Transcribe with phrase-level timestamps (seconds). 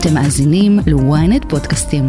[0.00, 2.04] אתם מאזינים ל-ynet פודקאסטים.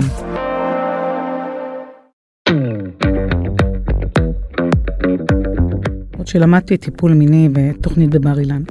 [6.17, 8.61] עוד שלמדתי טיפול מיני בתוכנית בבר אילן,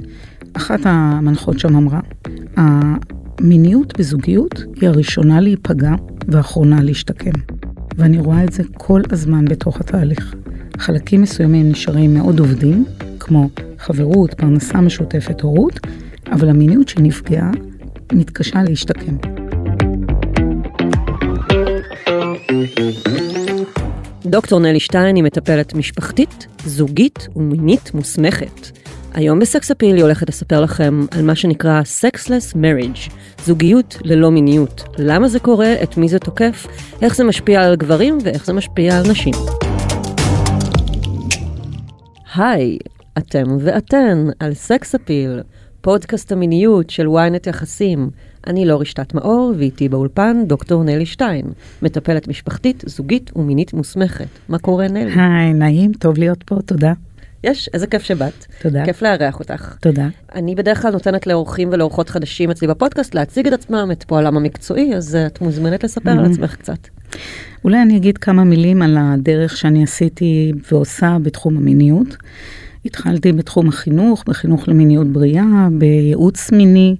[0.53, 1.99] אחת המנחות שם אמרה,
[2.55, 5.95] המיניות בזוגיות היא הראשונה להיפגע
[6.27, 7.31] והאחרונה להשתקם.
[7.97, 10.35] ואני רואה את זה כל הזמן בתוך התהליך.
[10.77, 12.85] חלקים מסוימים נשארים מאוד עובדים,
[13.19, 15.79] כמו חברות, פרנסה משותפת, הורות,
[16.31, 17.51] אבל המיניות שנפגעה
[18.13, 19.17] מתקשה להשתקם.
[24.25, 28.79] דוקטור נלי שטיין היא מטפלת משפחתית, זוגית ומינית מוסמכת.
[29.13, 33.11] היום בסקס אפיל היא הולכת לספר לכם על מה שנקרא Sexless Marriage,
[33.45, 34.83] זוגיות ללא מיניות.
[34.97, 36.67] למה זה קורה, את מי זה תוקף,
[37.01, 39.33] איך זה משפיע על גברים ואיך זה משפיע על נשים.
[42.35, 42.77] היי,
[43.17, 45.41] אתם ואתן על סקס אפיל,
[45.89, 48.09] פודקאסט המיניות של ynet יחסים.
[48.47, 51.45] אני לא רשתת מאור, ואיתי באולפן דוקטור נלי שטיין,
[51.81, 54.25] מטפלת משפחתית, זוגית ומינית מוסמכת.
[54.49, 55.11] מה קורה נלי?
[55.21, 56.93] היי, נעים, טוב להיות פה, תודה.
[57.43, 58.45] יש, איזה כיף שבאת.
[58.61, 58.85] תודה.
[58.85, 59.75] כיף לארח אותך.
[59.81, 60.07] תודה.
[60.35, 64.95] אני בדרך כלל נותנת לאורחים ולאורחות חדשים אצלי בפודקאסט להציג את עצמם, את פועלם המקצועי,
[64.95, 66.29] אז uh, את מוזמנת לספר על Mhm.
[66.29, 66.87] עצמך קצת.
[67.63, 72.17] אולי אני אגיד כמה מילים על הדרך שאני עשיתי ועושה בתחום המיניות.
[72.85, 76.95] התחלתי בתחום החינוך, בחינוך למיניות בריאה, בייעוץ מיני,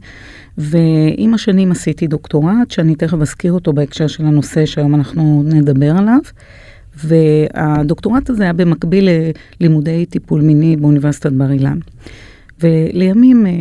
[0.58, 6.20] ועם השנים עשיתי דוקטורט, שאני תכף אזכיר אותו בהקשר של הנושא שהיום אנחנו נדבר עליו.
[7.06, 9.10] והדוקטורט הזה היה במקביל
[9.60, 11.78] ללימודי טיפול מיני באוניברסיטת בר אילן.
[12.60, 13.52] ולימים אה,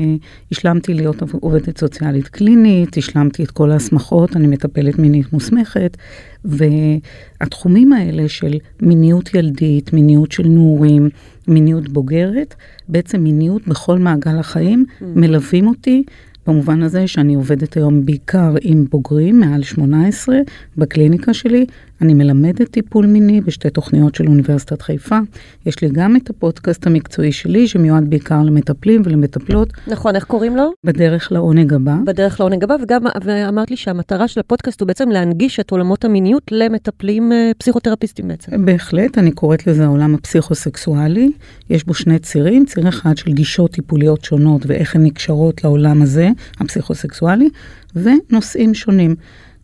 [0.52, 5.96] השלמתי להיות עובדת סוציאלית קלינית, השלמתי את כל ההסמכות, אני מטפלת מינית מוסמכת,
[6.44, 11.08] והתחומים האלה של מיניות ילדית, מיניות של נעורים,
[11.48, 12.54] מיניות בוגרת,
[12.88, 16.02] בעצם מיניות בכל מעגל החיים, מלווים אותי
[16.46, 20.36] במובן הזה שאני עובדת היום בעיקר עם בוגרים מעל 18
[20.76, 21.66] בקליניקה שלי.
[22.02, 25.19] אני מלמדת טיפול מיני בשתי תוכניות של אוניברסיטת חיפה.
[25.66, 30.70] יש לי גם את הפודקאסט המקצועי שלי שמיועד בעיקר למטפלים ולמטפלות נכון, איך קוראים לו?
[30.84, 31.97] בדרך לעונג הבא.
[32.04, 36.42] בדרך לעונג הבא, וגם ואמרת לי שהמטרה של הפודקאסט הוא בעצם להנגיש את עולמות המיניות
[36.50, 38.65] למטפלים אה, פסיכותרפיסטים בעצם.
[38.65, 41.32] בהחלט, אני קוראת לזה העולם הפסיכוסקסואלי.
[41.70, 46.28] יש בו שני צירים, ציר אחד של גישות טיפוליות שונות ואיך הן נקשרות לעולם הזה,
[46.60, 47.48] הפסיכוסקסואלי,
[47.97, 49.15] ונושאים שונים,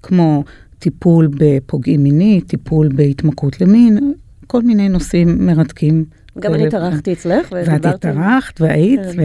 [0.02, 0.44] כמו
[0.84, 4.12] טיפול בפוגעים מיני, טיפול בהתמכרות למין,
[4.46, 6.04] כל מיני נושאים מרתקים.
[6.40, 6.66] גם אני.
[6.66, 8.08] התארחתי אצלך, ואת ודיברתי.
[8.08, 9.22] התארחת והיית, כן.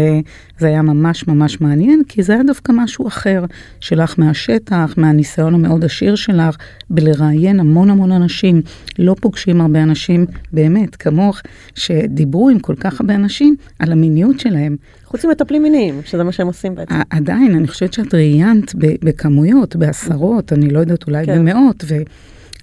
[0.57, 3.45] וזה היה ממש ממש מעניין, כי זה היה דווקא משהו אחר
[3.79, 6.55] שלך מהשטח, מהניסיון המאוד עשיר שלך,
[6.89, 8.61] בלראיין המון המון אנשים.
[8.99, 11.41] לא פוגשים הרבה אנשים, באמת, כמוך,
[11.75, 14.75] שדיברו עם כל כך הרבה אנשים על המיניות שלהם.
[15.05, 16.95] חוץ ממטפלים מיניים, שזה מה שהם עושים בעצם.
[17.09, 21.39] עדיין, אני חושבת שאת ראיינת בכמויות, בעשרות, אני לא יודעת, אולי כן.
[21.39, 21.85] במאות,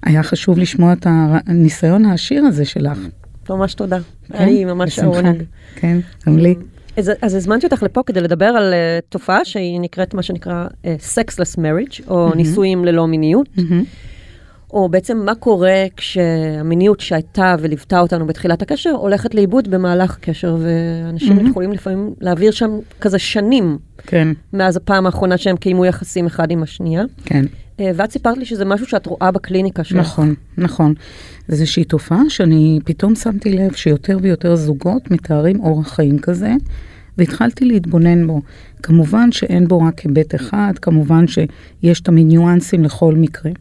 [0.05, 2.99] והיה חשוב לשמוע את הניסיון העשיר הזה שלך.
[3.49, 3.97] ממש תודה.
[4.27, 4.37] כן?
[4.37, 4.99] היה לי ממש.
[4.99, 5.43] העונג.
[5.75, 6.55] כן, גם לי.
[6.97, 10.85] אז, אז הזמנתי אותך לפה כדי לדבר על uh, תופעה שהיא נקראת מה שנקרא uh,
[11.15, 12.37] Sexless Marriage, או מהמם.
[12.37, 13.83] נישואים ללא מיניות, מהמם.
[14.73, 21.35] או בעצם מה קורה כשהמיניות שהייתה וליוותה אותנו בתחילת הקשר הולכת לאיבוד במהלך הקשר, ואנשים
[21.35, 21.49] מהמם.
[21.49, 26.63] יכולים לפעמים להעביר שם כזה שנים כן, מאז הפעם האחרונה שהם קיימו יחסים אחד עם
[26.63, 27.03] השנייה.
[27.25, 27.45] כן.
[27.79, 29.99] אה, ואת סיפרת לי שזה משהו שאת רואה בקליניקה שלך.
[29.99, 30.93] נכון, נכון.
[31.47, 36.53] זו איזושהי תופעה שאני פתאום שמתי לב שיותר ויותר זוגות מתארים אורח חיים כזה,
[37.17, 38.41] והתחלתי להתבונן בו.
[38.83, 43.51] כמובן שאין בו רק היבט אחד, כמובן שיש תמיד ניואנסים לכל מקרה.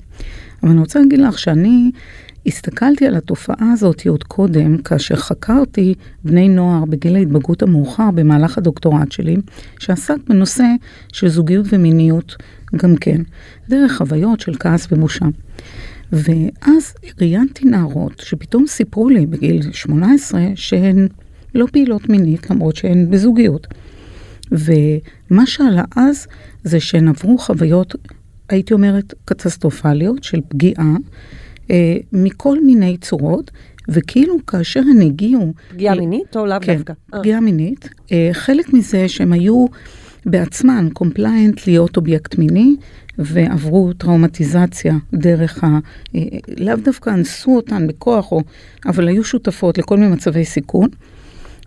[0.62, 1.90] אבל אני רוצה להגיד לך שאני
[2.46, 5.94] הסתכלתי על התופעה הזאת עוד קודם, כאשר חקרתי
[6.24, 9.36] בני נוער בגיל ההתבגרות המאוחר במהלך הדוקטורט שלי,
[9.78, 10.64] שעסק בנושא
[11.12, 12.36] של זוגיות ומיניות
[12.76, 13.22] גם כן,
[13.68, 15.26] דרך חוויות של כעס ובושה.
[16.12, 21.08] ואז ראיינתי נערות שפתאום סיפרו לי בגיל 18 שהן
[21.54, 23.66] לא פעילות מינית למרות שהן בזוגיות.
[24.52, 26.26] ומה שעלה אז
[26.64, 27.94] זה שהן עברו חוויות,
[28.48, 30.96] הייתי אומרת, קטסטרופליות של פגיעה
[31.70, 33.50] אה, מכל מיני צורות,
[33.88, 35.52] וכאילו כאשר הן הגיעו...
[35.68, 36.92] פגיעה מינית או לאו כן, דווקא?
[37.14, 37.18] אה.
[37.18, 37.88] פגיעה מינית.
[38.12, 39.66] אה, חלק מזה שהם היו
[40.26, 42.76] בעצמן compliant להיות אובייקט מיני,
[43.18, 45.78] ועברו טראומטיזציה דרך ה...
[46.14, 46.20] אה,
[46.58, 48.40] לאו דווקא אנסו אותן בכוח, או,
[48.86, 50.88] אבל היו שותפות לכל מיני מצבי סיכון.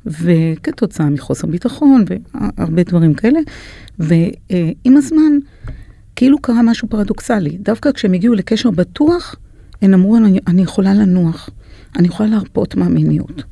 [0.05, 3.39] וכתוצאה מחוסר ביטחון והרבה דברים כאלה.
[3.99, 5.31] ועם הזמן,
[6.15, 7.57] כאילו קרה משהו פרדוקסלי.
[7.57, 9.35] דווקא כשהם הגיעו לקשר בטוח,
[9.81, 11.49] הן אמרו, אני, אני יכולה לנוח,
[11.97, 13.43] אני יכולה להרפות מהמיניות.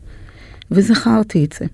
[0.71, 1.65] וזכרתי את זה.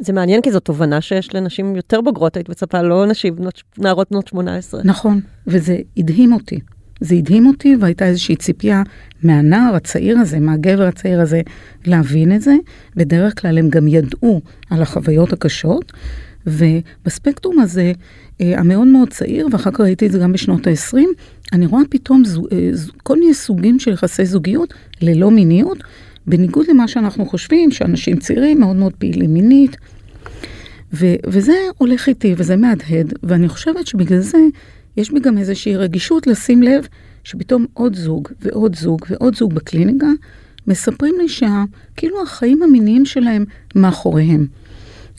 [0.00, 3.36] זה מעניין כי זו תובנה שיש לנשים יותר בוגרות, היית מצפה, לא נשים,
[3.78, 4.80] נערות בנות 18.
[4.84, 6.60] נכון, וזה הדהים אותי.
[7.00, 8.82] זה הדהים אותי והייתה איזושהי ציפייה
[9.22, 11.40] מהנער הצעיר הזה, מהגבר הצעיר הזה,
[11.86, 12.54] להבין את זה.
[12.96, 15.92] בדרך כלל הם גם ידעו על החוויות הקשות,
[16.46, 17.92] ובספקטרום הזה,
[18.40, 20.98] אה, המאוד מאוד צעיר, ואחר כך ראיתי את זה גם בשנות ה-20,
[21.52, 22.70] אני רואה פתאום זו, אה,
[23.02, 25.78] כל מיני סוגים של יחסי זוגיות ללא מיניות,
[26.26, 29.76] בניגוד למה שאנחנו חושבים, שאנשים צעירים מאוד מאוד פעילים מינית.
[30.92, 34.38] ו- וזה הולך איתי וזה מהדהד, ואני חושבת שבגלל זה
[34.96, 36.86] יש בי גם איזושהי רגישות לשים לב
[37.24, 40.06] שפתאום עוד זוג ועוד זוג ועוד זוג בקליניקה
[40.66, 43.44] מספרים לי שכאילו החיים המיניים שלהם
[43.74, 44.46] מאחוריהם.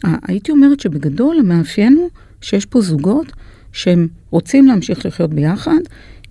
[0.04, 2.10] הייתי אומרת שבגדול המאפיין הוא
[2.42, 3.32] שיש פה זוגות
[3.72, 5.80] שהם רוצים להמשיך לחיות ביחד,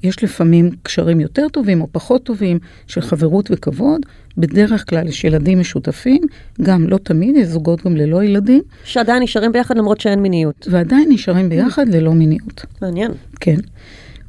[0.03, 4.01] יש לפעמים קשרים יותר טובים או פחות טובים של חברות וכבוד.
[4.39, 6.23] בדרך כלל יש ילדים משותפים,
[6.63, 8.63] גם לא תמיד, יש זוגות גם ללא ילדים.
[8.85, 10.69] שעדיין נשארים ביחד למרות שאין מיניות.
[10.71, 12.67] ועדיין נשארים ביחד ללא מיניות.
[12.83, 13.13] מעניין.
[13.41, 13.57] כן.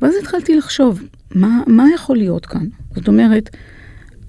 [0.02, 1.02] ואז התחלתי לחשוב,
[1.36, 2.66] מה, מה יכול להיות כאן?
[2.96, 3.50] זאת אומרת,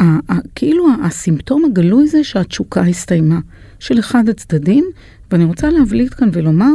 [0.01, 3.39] ה, ה, כאילו הסימפטום הגלוי זה שהתשוקה הסתיימה,
[3.79, 4.85] של אחד הצדדים,
[5.31, 6.73] ואני רוצה להבליט כאן ולומר,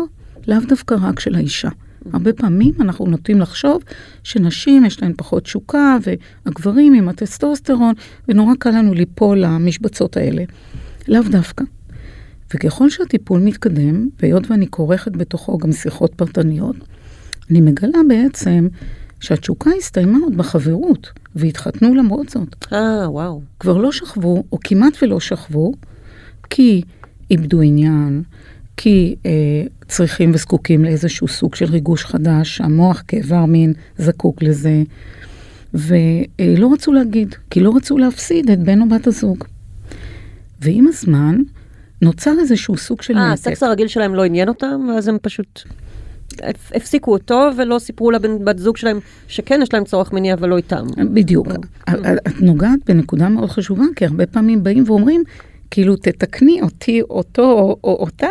[0.48, 1.69] לאו דווקא רק של האישה.
[2.13, 3.83] הרבה פעמים אנחנו נוטים לחשוב
[4.24, 7.94] שנשים יש להן פחות תשוקה, והגברים עם הטסטוסטרון,
[8.27, 10.44] ונורא קל לנו ליפול למשבצות האלה.
[11.07, 11.63] לאו דווקא.
[12.54, 16.75] וככל שהטיפול מתקדם, והיות ואני כורכת בתוכו גם שיחות פרטניות,
[17.51, 18.68] אני מגלה בעצם
[19.19, 22.56] שהתשוקה הסתיימה עוד בחברות, והתחתנו למרות זאת.
[22.74, 23.42] אה, וואו.
[23.59, 25.74] כבר לא שכבו, או כמעט ולא שכבו,
[26.50, 26.81] כי
[27.31, 28.24] איבדו עניין,
[28.78, 29.32] כי אה,
[29.88, 34.84] צריכים וזקוקים לאיזשהו סוג של ריגוש חדש, המוח כאיבר מין זקוק לזה,
[35.74, 39.44] ולא רצו להגיד, כי לא רצו להפסיד את בן או בת הזוג.
[40.62, 41.42] ועם הזמן
[42.02, 43.18] נוצר איזשהו סוג של.
[43.18, 45.62] אה, הסקס הרגיל שלהם לא עניין אותם, ואז הם פשוט
[46.76, 50.58] הפסיקו אותו ולא סיפרו לבן בת זוג שלהם שכן יש להם צורך מיני אבל לא
[50.58, 50.86] איתם.
[51.14, 51.48] בדיוק.
[51.90, 55.24] את נוגעת בנקודה מאוד חשובה, כי הרבה פעמים באים ואומרים,
[55.72, 58.30] כאילו תתקני אותי, אותו או, או אותה,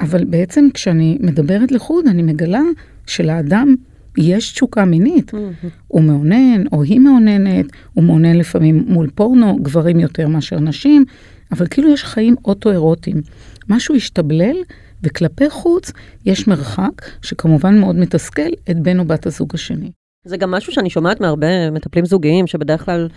[0.00, 2.62] אבל בעצם כשאני מדברת לחוד, אני מגלה
[3.06, 3.74] שלאדם
[4.18, 5.34] יש תשוקה מינית.
[5.34, 5.66] Mm-hmm.
[5.88, 11.04] הוא מאונן, או היא מאוננת, הוא מאונן לפעמים מול פורנו, גברים יותר מאשר נשים,
[11.52, 13.22] אבל כאילו יש חיים אוטו-אירוטיים.
[13.68, 14.56] משהו השתבלל,
[15.02, 15.92] וכלפי חוץ
[16.26, 19.90] יש מרחק, שכמובן מאוד מתסכל את בן או בת הזוג השני.
[20.26, 23.08] זה גם משהו שאני שומעת מהרבה מטפלים זוגיים, שבדרך כלל...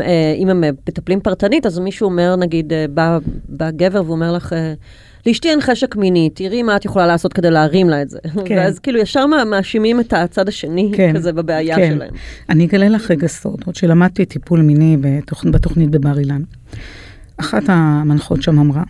[0.00, 3.18] אה, אם הם מטפלים פרטנית, אז מישהו אומר, נגיד, אה, בא,
[3.48, 4.74] בא גבר ואומר לך, אה,
[5.26, 8.18] לאשתי אין חשק מיני, תראי מה את יכולה לעשות כדי להרים לה את זה.
[8.44, 8.54] כן.
[8.58, 11.92] ואז כאילו ישר מאשימים את הצד השני כן, כזה בבעיה כן.
[11.94, 12.14] שלהם.
[12.48, 15.44] אני אגלה לך רגע סוד, עוד שלמדתי טיפול מיני בתוכ...
[15.44, 16.42] בתוכנית בבר אילן.
[17.36, 18.82] אחת המנחות שם אמרה,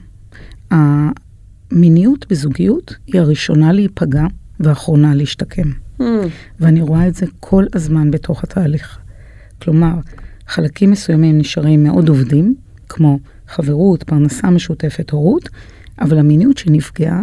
[0.70, 4.24] המיניות בזוגיות היא הראשונה להיפגע
[4.60, 5.70] והאחרונה להשתקם.
[6.00, 6.02] Mm.
[6.60, 8.98] ואני רואה את זה כל הזמן בתוך התהליך.
[9.62, 9.94] כלומר,
[10.46, 12.54] חלקים מסוימים נשארים מאוד עובדים,
[12.88, 15.48] כמו חברות, פרנסה משותפת, הורות,
[16.00, 17.22] אבל המיניות שנפגעה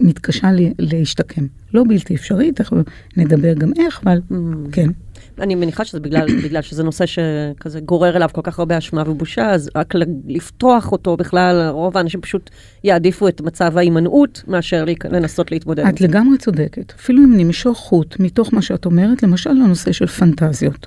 [0.00, 0.48] מתקשה
[0.78, 1.46] להשתקם.
[1.74, 2.76] לא בלתי אפשרי, תכף
[3.16, 4.34] נדבר גם איך, אבל mm.
[4.72, 4.90] כן.
[5.38, 9.50] אני מניחה שזה בגלל, בגלל שזה נושא שכזה גורר אליו כל כך הרבה אשמה ובושה,
[9.50, 9.94] אז רק
[10.26, 12.50] לפתוח אותו בכלל, רוב האנשים פשוט
[12.84, 15.86] יעדיפו את מצב ההימנעות מאשר לנסות להתמודד.
[15.86, 16.92] את לגמרי צודקת.
[16.98, 20.86] אפילו אם נמשוך חוט מתוך מה שאת אומרת, למשל לנושא של פנטזיות.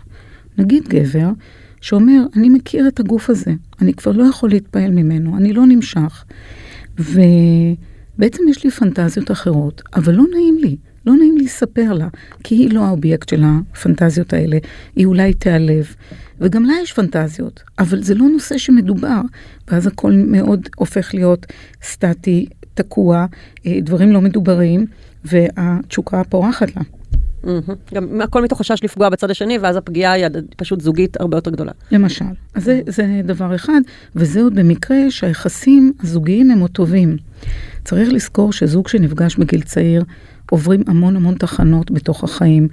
[0.57, 1.29] נגיד גבר
[1.81, 6.25] שאומר, אני מכיר את הגוף הזה, אני כבר לא יכול להתפעל ממנו, אני לא נמשך.
[7.00, 10.75] ובעצם יש לי פנטזיות אחרות, אבל לא נעים לי.
[11.05, 12.07] לא נעים לי לספר לה,
[12.43, 14.57] כי היא לא האובייקט של הפנטזיות האלה,
[14.95, 15.95] היא אולי תיעלב.
[16.39, 19.22] וגם לה יש פנטזיות, אבל זה לא נושא שמדובר,
[19.67, 21.45] ואז הכל מאוד הופך להיות
[21.83, 23.25] סטטי, תקוע,
[23.65, 24.86] אה, דברים לא מדוברים,
[25.25, 26.81] והתשוקה פורחת לה.
[27.93, 30.25] גם הכל מתוך חשש לפגוע בצד השני, ואז הפגיעה היא
[30.57, 31.71] פשוט זוגית הרבה יותר גדולה.
[31.91, 32.25] למשל.
[32.53, 33.81] אז זה, זה דבר אחד,
[34.15, 37.17] וזה עוד במקרה שהיחסים הזוגיים הם עוד טובים.
[37.85, 40.03] צריך לזכור שזוג שנפגש בגיל צעיר,
[40.51, 42.67] עוברים המון המון תחנות בתוך החיים.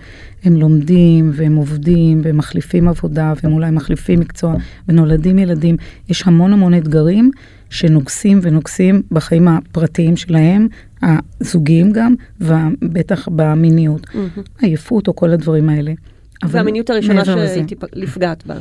[0.44, 4.54] הם לומדים והם עובדים והם מחליפים עבודה והם אולי מחליפים מקצוע
[4.88, 5.76] ונולדים ילדים.
[6.08, 7.30] יש המון המון אתגרים
[7.70, 10.68] שנוגסים ונוגסים בחיים הפרטיים שלהם,
[11.02, 14.06] הזוגיים גם, ובטח במיניות.
[14.06, 14.40] Mm-hmm.
[14.60, 15.92] עייפות או כל הדברים האלה.
[16.48, 18.54] והמיניות הראשונה שהייתי נפגעת בה,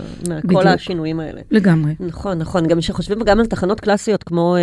[0.44, 1.42] מכל השינויים האלה.
[1.52, 1.96] לגמרי.
[2.00, 2.68] נכון, נכון.
[2.68, 4.62] גם כשחושבים גם על תחנות קלאסיות כמו אה,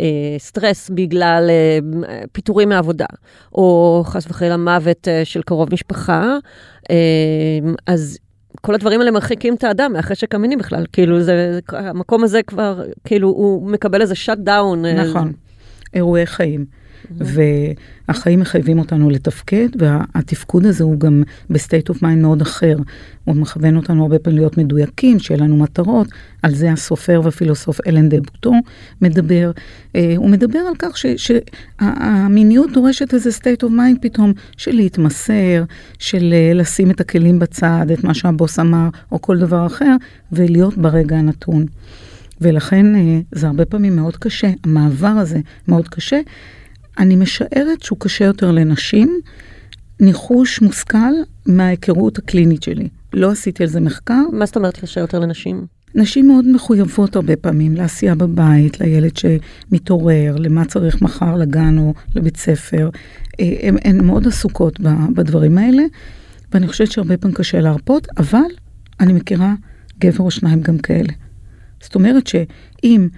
[0.00, 1.78] אה, סטרס בגלל אה,
[2.32, 3.06] פיטורים מעבודה,
[3.52, 6.36] או חס וחלילה מוות אה, של קרוב משפחה,
[6.90, 6.96] אה,
[7.86, 8.18] אז
[8.60, 13.28] כל הדברים האלה מרחיקים את האדם מהחשק המיני בכלל, כאילו זה, המקום הזה כבר, כאילו
[13.28, 14.86] הוא מקבל איזה shutdown.
[14.86, 15.32] נכון,
[15.96, 16.64] אירועי חיים.
[17.10, 22.76] והחיים מחייבים אותנו לתפקד, והתפקוד הזה הוא גם ב state of mind מאוד אחר.
[23.24, 26.08] הוא מכוון אותנו הרבה פעמים להיות מדויקים, שיהיה לנו מטרות.
[26.42, 28.52] על זה הסופר והפילוסוף אלן דה בוטו
[29.02, 29.50] מדבר.
[29.96, 35.64] אה, הוא מדבר על כך שהמיניות דורשת איזה state of mind פתאום של להתמסר,
[35.98, 39.96] של אה, לשים את הכלים בצד, את מה שהבוס אמר, או כל דבר אחר,
[40.32, 41.66] ולהיות ברגע הנתון.
[42.40, 46.20] ולכן אה, זה הרבה פעמים מאוד קשה, המעבר הזה מאוד קשה.
[46.98, 49.20] אני משערת שהוא קשה יותר לנשים,
[50.00, 51.12] ניחוש מושכל
[51.46, 52.88] מההיכרות הקלינית שלי.
[53.12, 54.22] לא עשיתי על זה מחקר.
[54.32, 55.66] מה זאת אומרת קשה יותר לנשים?
[55.94, 62.36] נשים מאוד מחויבות הרבה פעמים לעשייה בבית, לילד שמתעורר, למה צריך מחר לגן או לבית
[62.36, 62.90] ספר.
[63.40, 64.80] אה, הן מאוד עסוקות
[65.14, 65.82] בדברים האלה,
[66.52, 68.50] ואני חושבת שהרבה פעמים קשה להרפות, אבל
[69.00, 69.54] אני מכירה
[69.98, 71.12] גבר או שניים גם כאלה.
[71.80, 73.08] זאת אומרת שאם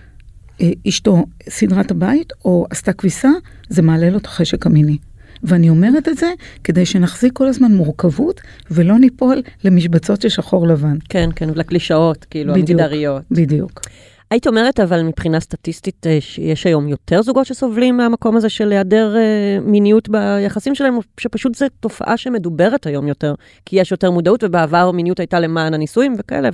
[0.60, 3.30] אה, אשתו סידרה את הבית או עשתה כביסה,
[3.68, 4.96] זה מעלה לו את החשק המיני.
[5.42, 6.32] ואני אומרת את זה
[6.64, 10.96] כדי שנחזיק כל הזמן מורכבות ולא ניפול למשבצות של שחור לבן.
[11.08, 13.22] כן, כן, לקלישאות, כאילו, המגדריות.
[13.30, 13.80] בדיוק.
[14.30, 19.16] היית אומרת, אבל מבחינה סטטיסטית, אה, שיש היום יותר זוגות שסובלים מהמקום הזה של היעדר
[19.16, 24.44] אה, מיניות ביחסים שלהם, או שפשוט זו תופעה שמדוברת היום יותר, כי יש יותר מודעות,
[24.44, 26.48] ובעבר מיניות הייתה למען הנישואים וכאלה,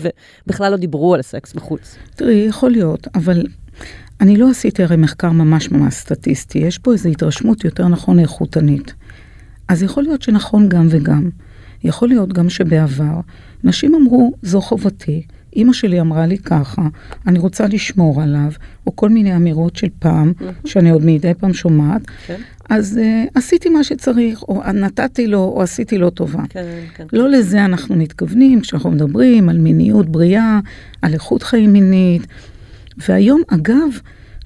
[0.47, 1.97] ובכלל לא דיברו על הסקס בחוץ.
[2.15, 3.47] תראי, יכול להיות, אבל
[4.21, 8.95] אני לא עשיתי הרי מחקר ממש ממש סטטיסטי, יש פה איזו התרשמות יותר נכון איכותנית.
[9.69, 11.31] אז יכול להיות שנכון גם וגם.
[11.85, 13.21] יכול להיות גם שבעבר
[13.65, 15.23] נשים אמרו, זו חובתי,
[15.57, 16.83] אימא שלי אמרה לי ככה,
[17.27, 18.51] אני רוצה לשמור עליו,
[18.87, 20.33] או כל מיני אמירות של פעם,
[20.65, 22.41] שאני עוד מדי פעם שומעת, כן.
[22.71, 26.43] אז uh, עשיתי מה שצריך, או נתתי לו, או עשיתי לו טובה.
[26.49, 27.07] כן, כן.
[27.13, 30.61] לא לזה אנחנו מתכוונים כשאנחנו מדברים על מיניות בריאה,
[31.03, 32.27] על איכות חיים מינית.
[33.09, 33.99] והיום, אגב,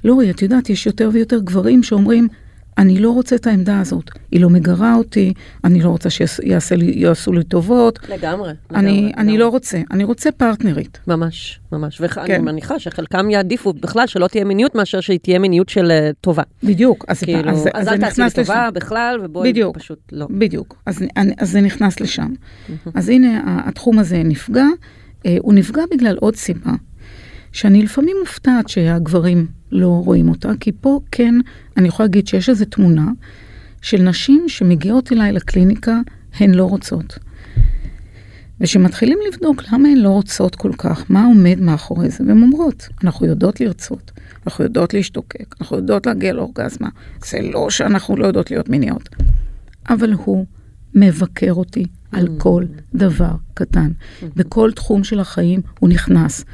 [0.04, 2.28] לא, את יודעת, יש יותר ויותר גברים שאומרים,
[2.78, 5.32] אני לא רוצה את העמדה הזאת, היא לא מגרה אותי,
[5.64, 7.98] אני לא רוצה שיעשו לי טובות.
[8.08, 9.12] לגמרי, אני, לגמרי.
[9.16, 9.38] אני לגמרי.
[9.38, 10.98] לא רוצה, אני רוצה פרטנרית.
[11.06, 12.00] ממש, ממש.
[12.00, 12.44] ואני כן.
[12.44, 16.42] מניחה שחלקם יעדיפו בכלל שלא תהיה מיניות מאשר שהיא תהיה מיניות של uh, טובה.
[16.62, 17.04] בדיוק.
[17.08, 20.26] אז, כאילו, אז, אז, אז אל תעשי לי טובה בכלל, ובואי בדיוק, פשוט לא.
[20.30, 21.04] בדיוק, אז,
[21.38, 22.32] אז זה נכנס לשם.
[22.94, 24.64] אז הנה, התחום הזה נפגע,
[25.26, 26.72] אה, הוא נפגע בגלל עוד סיבה.
[27.58, 31.34] שאני לפעמים מופתעת שהגברים לא רואים אותה, כי פה כן,
[31.76, 33.06] אני יכולה להגיד שיש איזו תמונה
[33.82, 36.00] של נשים שמגיעות אליי לקליניקה,
[36.40, 37.18] הן לא רוצות.
[38.60, 43.26] ושמתחילים לבדוק למה הן לא רוצות כל כך, מה עומד מאחורי זה, והן אומרות, אנחנו
[43.26, 44.12] יודעות לרצות,
[44.46, 46.88] אנחנו יודעות להשתוקק, אנחנו יודעות להגיע לאורגזמה,
[47.24, 49.08] זה לא שאנחנו לא יודעות להיות מיניות.
[49.88, 50.46] אבל הוא
[50.94, 52.30] מבקר אותי על mm.
[52.40, 53.90] כל דבר קטן.
[53.90, 54.24] Mm.
[54.36, 56.44] בכל תחום של החיים הוא נכנס.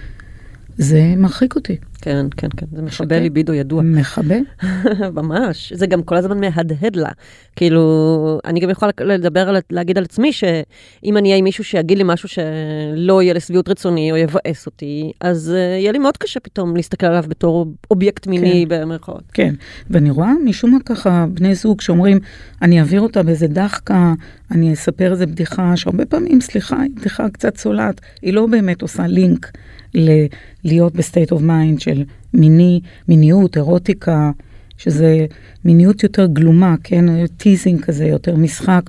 [0.78, 1.76] זה מרחיק אותי.
[2.04, 3.82] כן, כן, כן, זה מכבה ליבידו ידוע.
[3.82, 4.34] מכבה?
[5.22, 7.08] ממש, זה גם כל הזמן מהדהד לה.
[7.56, 11.98] כאילו, אני גם יכולה לדבר, על, להגיד על עצמי, שאם אני אהיה עם מישהו שיגיד
[11.98, 16.40] לי משהו שלא יהיה לשביעות רצוני או יבאס אותי, אז uh, יהיה לי מאוד קשה
[16.40, 19.22] פתאום להסתכל עליו בתור אובייקט מיני כן, במרכאות.
[19.32, 19.54] כן,
[19.90, 22.18] ואני רואה משום מה ככה בני זוג שאומרים,
[22.62, 24.14] אני אעביר אותה באיזה דחקה,
[24.50, 29.06] אני אספר איזה בדיחה, שהרבה פעמים, סליחה, היא בדיחה קצת צולעת, היא לא באמת עושה
[29.06, 29.50] לינק.
[29.94, 30.26] ל-
[30.64, 31.93] להיות ב state of mind של
[32.34, 34.30] מיני, מיניות, אירוטיקה,
[34.76, 35.26] שזה
[35.64, 38.82] מיניות יותר גלומה, כן, teasing כזה, יותר משחק,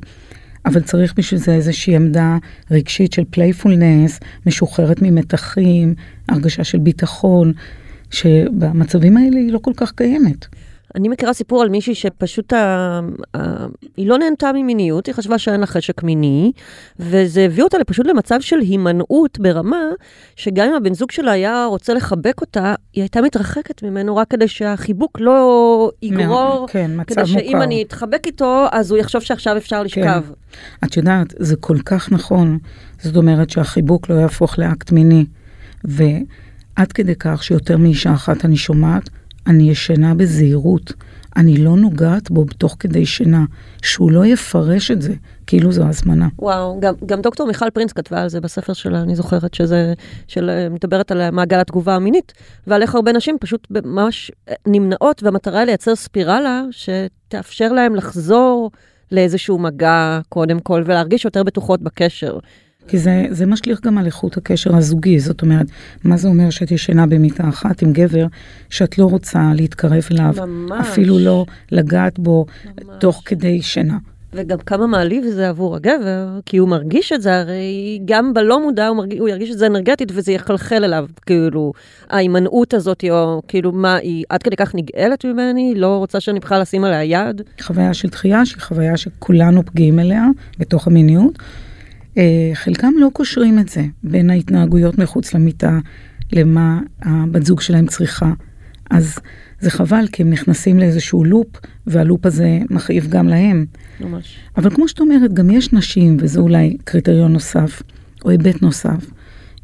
[0.66, 2.38] אבל צריך בשביל זה איזושהי עמדה
[2.72, 5.94] רגשית של playfulness, משוחררת ממתחים,
[6.30, 7.54] הרגשה של ביטחון,
[8.12, 10.46] שבמצבים האלה היא לא כל כך קיימת.
[10.96, 13.00] אני מכירה סיפור על מישהי שפשוט, ה...
[13.36, 13.66] ה...
[13.98, 16.52] היא לא נהנתה ממיניות, היא חשבה שאין לה חשק מיני,
[17.00, 19.82] וזה הביא אותה פשוט למצב של הימנעות ברמה,
[20.36, 24.48] שגם אם הבן זוג שלה היה רוצה לחבק אותה, היא הייתה מתרחקת ממנו רק כדי
[24.48, 27.64] שהחיבוק לא יגרור, כן, מצב כדי שאם מוכר.
[27.64, 30.24] אני אתחבק איתו, אז הוא יחשוב שעכשיו אפשר לשכב.
[30.28, 30.88] כן.
[30.88, 32.58] את יודעת, זה כל כך נכון.
[33.02, 35.26] זאת אומרת שהחיבוק לא יהפוך לאקט מיני.
[35.84, 39.10] ועד כדי כך שיותר מאישה אחת אני שומעת,
[39.48, 40.94] אני ישנה בזהירות.
[41.38, 43.46] אני לא נוגעת בו תוך כדי שינה,
[43.82, 45.14] שהוא לא יפרש את זה
[45.48, 46.28] כאילו זו הזמנה.
[46.40, 49.94] וואו, גם, גם דוקטור מיכל פרינס כתבה על זה בספר שלה, אני זוכרת שזה,
[50.28, 52.34] של, מדברת על מעגל התגובה המינית,
[52.68, 54.32] ועל איך הרבה נשים פשוט ממש
[54.68, 58.72] נמנעות, והמטרה היא לייצר ספירלה שתאפשר להם לחזור
[59.12, 62.40] לאיזשהו מגע קודם כל, ולהרגיש יותר בטוחות בקשר.
[62.88, 65.66] כי זה, זה משליך גם על איכות הקשר הזוגי, זאת אומרת,
[66.04, 68.26] מה זה אומר שאת ישנה במיטה אחת עם גבר
[68.70, 70.88] שאת לא רוצה להתקרב אליו, ממש.
[70.88, 72.96] אפילו לא לגעת בו ממש.
[73.00, 73.98] תוך כדי שינה.
[74.36, 78.88] וגם כמה מעליב זה עבור הגבר, כי הוא מרגיש את זה, הרי גם בלא מודע
[78.88, 81.74] הוא, מרגיש, הוא ירגיש את זה אנרגטית וזה יחלחל אליו, כאילו,
[82.10, 86.62] ההימנעות הזאת, או כאילו, מה, היא עד כדי כך נגאלת ממני, לא רוצה שאני בכלל
[86.62, 87.42] אשים עליה יד?
[87.62, 90.26] חוויה של דחייה, שהיא חוויה שכולנו פגיעים אליה
[90.60, 91.40] בתוך המיניות.
[92.18, 95.80] אה, חלקם לא קושרים את זה בין ההתנהגויות מחוץ למיטה
[96.32, 98.34] למה הבת זוג שלהם צריכה.
[98.90, 99.20] אז
[99.60, 101.48] זה חבל, כי הם נכנסים לאיזשהו לופ,
[101.88, 103.66] והלופ הזה מכאיב גם להם.
[104.02, 104.38] ממש.
[104.58, 107.82] אבל כמו שאת אומרת, גם יש נשים, וזה אולי קריטריון נוסף,
[108.26, 109.12] או היבט נוסף,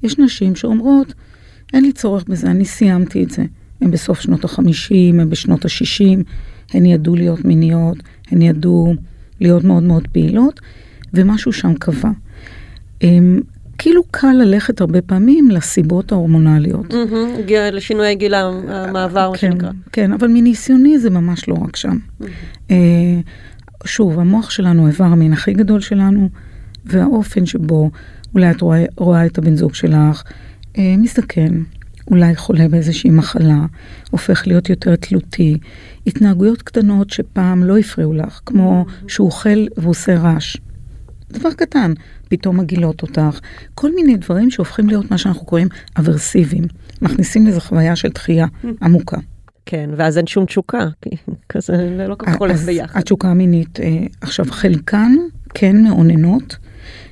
[0.03, 1.13] יש נשים שאומרות,
[1.74, 3.46] אין לי צורך בזה, אני סיימתי את זה.
[3.81, 6.24] הן בסוף שנות החמישים, הן בשנות השישים,
[6.74, 7.98] הן ידעו להיות מיניות,
[8.31, 8.93] הן ידעו
[9.39, 10.60] להיות מאוד מאוד פעילות,
[11.13, 12.10] ומשהו שם קבע.
[13.77, 16.93] כאילו קל ללכת הרבה פעמים לסיבות ההורמונליות.
[17.39, 19.72] הגיע לשינויי גיל המעבר, מה כן, שנקרא.
[19.91, 21.98] כן, אבל מניסיוני זה ממש לא רק שם.
[22.72, 22.75] אה,
[23.86, 26.29] שוב, המוח שלנו, איבר המין הכי גדול שלנו,
[26.86, 27.91] והאופן שבו
[28.34, 30.24] אולי את רואה, רואה את הבן זוג שלך,
[30.77, 31.63] אה, מזדקן,
[32.12, 33.65] אולי חולה באיזושהי מחלה,
[34.12, 35.58] הופך להיות יותר תלותי,
[36.08, 40.58] התנהגויות קטנות שפעם לא הפריעו לך, כמו שהוא אוכל ועושה רעש.
[41.31, 41.93] דבר קטן,
[42.29, 43.39] פתאום מגעילות אותך,
[43.75, 45.67] כל מיני דברים שהופכים להיות מה שאנחנו קוראים
[46.00, 46.63] אברסיביים,
[47.01, 48.47] מכניסים לזה חוויה של דחייה
[48.81, 49.17] עמוקה.
[49.65, 51.09] כן, ואז אין שום תשוקה, כי
[51.50, 53.00] כזה זה לא כל כך הולך ביחד.
[53.00, 55.15] התשוקה המינית, אה, עכשיו חלקן
[55.53, 56.57] כן מאוננות,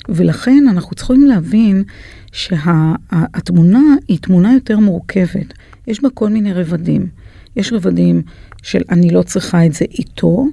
[0.10, 1.84] ולכן אנחנו צריכים להבין
[2.32, 5.54] שהתמונה היא תמונה יותר מורכבת.
[5.88, 7.08] יש בה כל מיני רבדים.
[7.56, 8.22] יש רבדים
[8.64, 10.46] של אני לא צריכה את זה איתו,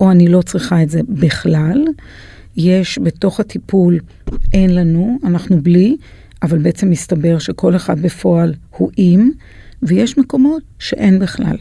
[0.00, 1.84] או אני לא צריכה את זה בכלל.
[2.56, 3.98] יש בתוך הטיפול,
[4.52, 5.96] אין לנו, אנחנו בלי,
[6.42, 9.30] אבל בעצם מסתבר שכל אחד בפועל הוא עם,
[9.82, 11.56] ויש מקומות שאין בכלל.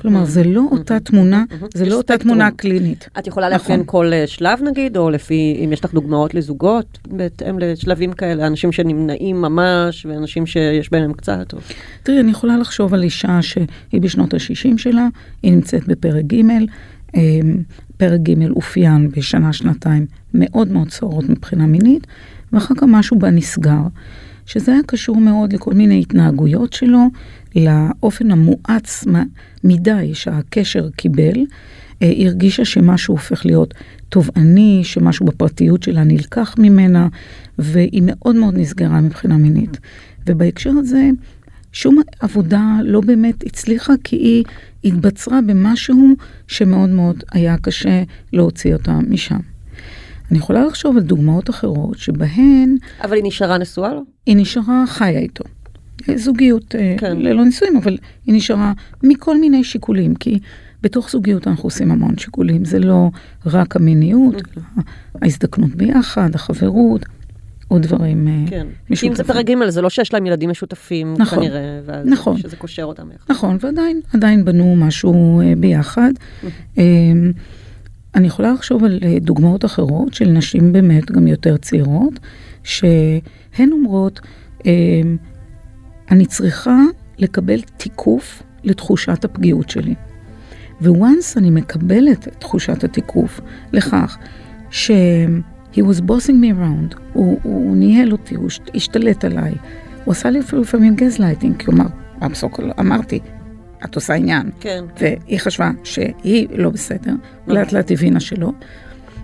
[0.00, 2.18] כלומר, זה לא אותה תמונה, זה יש לא אותה.
[2.18, 3.08] תמונה קלינית.
[3.18, 3.86] את יכולה לאפיין נכון.
[3.86, 8.72] כל אה, שלב נגיד, או לפי, אם יש לך דוגמאות לזוגות, בהתאם לשלבים כאלה, אנשים
[8.72, 11.58] שנמנעים ממש, ואנשים שיש ביניהם קצת, או...
[12.02, 15.08] תראי, אני יכולה לחשוב על אישה שהיא בשנות ה-60 שלה,
[15.42, 16.42] היא נמצאת בפרק ג',
[17.96, 22.06] פרק ג' אופיין בשנה, שנתיים מאוד מאוד סוערות מבחינה מינית,
[22.52, 23.82] ואחר כך משהו בה נסגר,
[24.46, 27.08] שזה היה קשור מאוד לכל מיני התנהגויות שלו,
[27.56, 29.04] לאופן המואץ
[29.64, 31.38] מדי שהקשר קיבל.
[32.02, 33.74] אה, היא הרגישה שמשהו הופך להיות
[34.08, 37.08] תובעני, שמשהו בפרטיות שלה נלקח ממנה,
[37.58, 39.78] והיא מאוד מאוד נסגרה מבחינה מינית.
[40.26, 41.10] ובהקשר הזה,
[41.74, 44.44] שום עבודה לא באמת הצליחה, כי היא
[44.84, 46.14] התבצרה במשהו
[46.46, 49.38] שמאוד מאוד היה קשה להוציא אותה משם.
[50.30, 54.02] אני יכולה לחשוב על דוגמאות אחרות שבהן אבל היא נשארה נשואה לו?
[54.26, 55.44] היא נשארה חיה איתו.
[56.14, 57.16] זוגיות אה, כן.
[57.16, 60.38] ללא נישואים, אבל היא נשארה מכל מיני שיקולים, כי
[60.82, 63.10] בתוך זוגיות אנחנו עושים המון שיקולים, זה לא
[63.46, 64.34] רק המיניות,
[65.22, 67.06] ההזדקנות ביחד, החברות,
[67.74, 68.66] עוד דברים אה, כן.
[68.86, 69.24] כי אם זה משותפים.
[69.24, 71.38] פרק ג' זה לא שיש להם ילדים משותפים, נכון.
[71.38, 72.38] כנראה, ואז נכון.
[72.38, 73.32] שזה קושר אותם יחד.
[73.32, 76.12] נכון, ועדיין עדיין בנו משהו אה, ביחד.
[76.78, 76.84] אה,
[78.14, 82.20] אני יכולה לחשוב על אה, דוגמאות אחרות של נשים באמת גם יותר צעירות,
[82.62, 84.20] שהן אומרות,
[84.66, 84.72] אה,
[86.10, 86.80] אני צריכה
[87.18, 89.94] לקבל תיקוף לתחושת הפגיעות שלי.
[90.80, 93.40] once אני מקבלת את תחושת התיקוף
[93.72, 94.18] לכך
[94.70, 94.90] ש...
[95.74, 99.52] he was bossing me around, הוא, הוא ניהל אותי, הוא השת- השתלט עליי.
[100.04, 101.86] הוא עשה לי אפילו לפעמים גזלייטינג, כי הוא אמר,
[102.26, 103.18] I'm so cool, אמרתי,
[103.84, 104.50] את עושה עניין.
[104.60, 104.84] כן.
[105.00, 107.12] והיא חשבה שהיא לא בסדר,
[107.46, 108.52] לאט לאט הבינה שלא.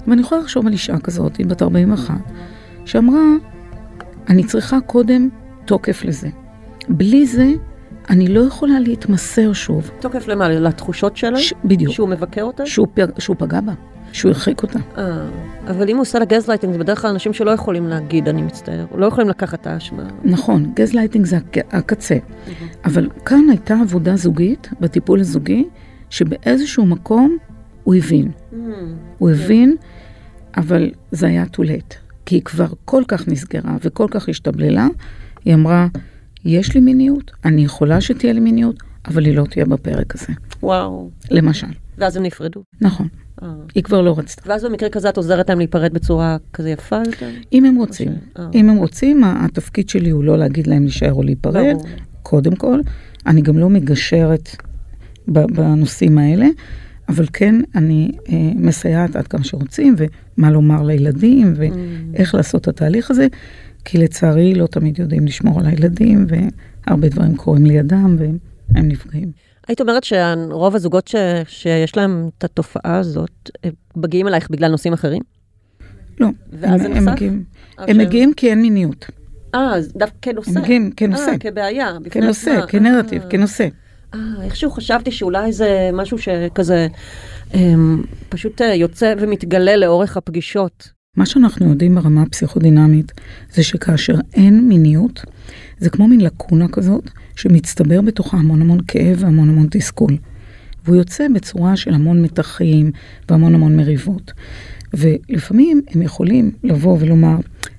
[0.07, 2.15] ואני יכולה לחשוב על אישה כזאת, היא בת 41,
[2.85, 3.23] שאמרה,
[4.29, 5.29] אני צריכה קודם
[5.65, 6.29] תוקף לזה.
[6.89, 7.49] בלי זה,
[8.11, 9.91] אני לא יכולה להתמסר שוב.
[10.01, 10.49] תוקף למה?
[10.49, 11.39] לתחושות שלה?
[11.39, 11.93] ש- בדיוק.
[11.95, 12.67] שהוא מבקר אותה?
[12.67, 13.73] שהוא, פג, שהוא פגע בה,
[14.13, 14.79] שהוא הרחיק אותה.
[14.99, 15.29] אה,
[15.71, 18.87] אבל אם הוא עושה לה גזלייטינג, זה בדרך כלל אנשים שלא יכולים להגיד, אני מצטער,
[18.95, 20.03] לא יכולים לקחת את האשמה.
[20.25, 22.17] נכון, גזלייטינג זה הק- הקצה.
[22.85, 25.65] אבל כאן הייתה עבודה זוגית, בטיפול הזוגי,
[26.11, 27.37] שבאיזשהו מקום
[27.85, 28.31] הוא הבין.
[29.19, 29.77] הוא הבין,
[30.57, 31.95] אבל זה היה too late.
[32.27, 34.87] כי היא כבר כל כך נסגרה וכל כך השתבללה,
[35.45, 35.87] היא אמרה,
[36.45, 38.77] יש לי מיניות, אני יכולה שתהיה לי מיניות,
[39.09, 40.33] אבל היא לא תהיה בפרק הזה.
[40.63, 41.11] וואו.
[41.31, 41.67] למשל.
[41.99, 42.63] ואז הם נפרדו.
[42.81, 43.09] נכון.
[43.75, 44.43] היא כבר לא רצתה.
[44.47, 47.29] ואז במקרה כזה את עוזרת להם להיפרד בצורה כזה יפה יותר?
[47.53, 48.47] אם הם רוצים, אה.
[48.55, 51.77] אם הם רוצים, ה- התפקיד שלי הוא לא להגיד להם להישאר או להיפרד.
[52.23, 52.81] קודם כל.
[53.27, 54.49] אני גם לא מגשרת
[55.29, 56.47] בנושאים האלה,
[57.09, 63.11] אבל כן, אני אה, מסייעת עד כמה שרוצים, ומה לומר לילדים, ואיך לעשות את התהליך
[63.11, 63.27] הזה,
[63.85, 69.31] כי לצערי לא תמיד יודעים לשמור על הילדים, והרבה דברים קורים לידם, והם נפגעים.
[69.71, 71.15] היית אומרת שרוב הזוגות ש...
[71.49, 75.23] שיש להם את התופעה הזאת, הם מגיעים אלייך בגלל נושאים אחרים?
[76.21, 77.05] לא, ואז הם, הם?
[77.09, 77.45] מגיעים,
[77.79, 79.07] או הם שהם- מגיעים כי אין מיניות.
[79.55, 80.51] אה, אז דווקא כנושא.
[80.51, 81.93] הם מגיעים כנושא, אה, כבעיה.
[82.11, 82.67] כנושא, עצמה.
[82.67, 83.29] כנרטיב, אה.
[83.31, 83.69] כנושא.
[84.15, 86.87] אה, איכשהו חשבתי שאולי זה משהו שכזה
[87.55, 90.89] אמ, פשוט אה, יוצא ומתגלה לאורך הפגישות.
[91.17, 93.13] מה שאנחנו יודעים ברמה הפסיכודינמית
[93.53, 95.25] זה שכאשר אין מיניות,
[95.79, 100.17] זה כמו מין לקונה כזאת שמצטבר בתוכה המון המון כאב והמון המון תסכול.
[100.85, 102.93] והוא יוצא בצורה של המון מתחים
[103.29, 104.33] והמון המון מריבות.
[104.95, 107.37] ולפעמים הם יכולים לבוא ולומר,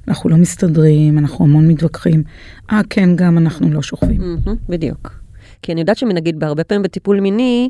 [0.07, 2.23] אנחנו לא מסתדרים, אנחנו המון מתווכחים.
[2.71, 4.21] אה, כן, גם אנחנו לא שוכבים.
[4.21, 5.19] מהמם, בדיוק.
[5.61, 7.69] כי אני יודעת שנגיד בהרבה פעמים בטיפול מיני,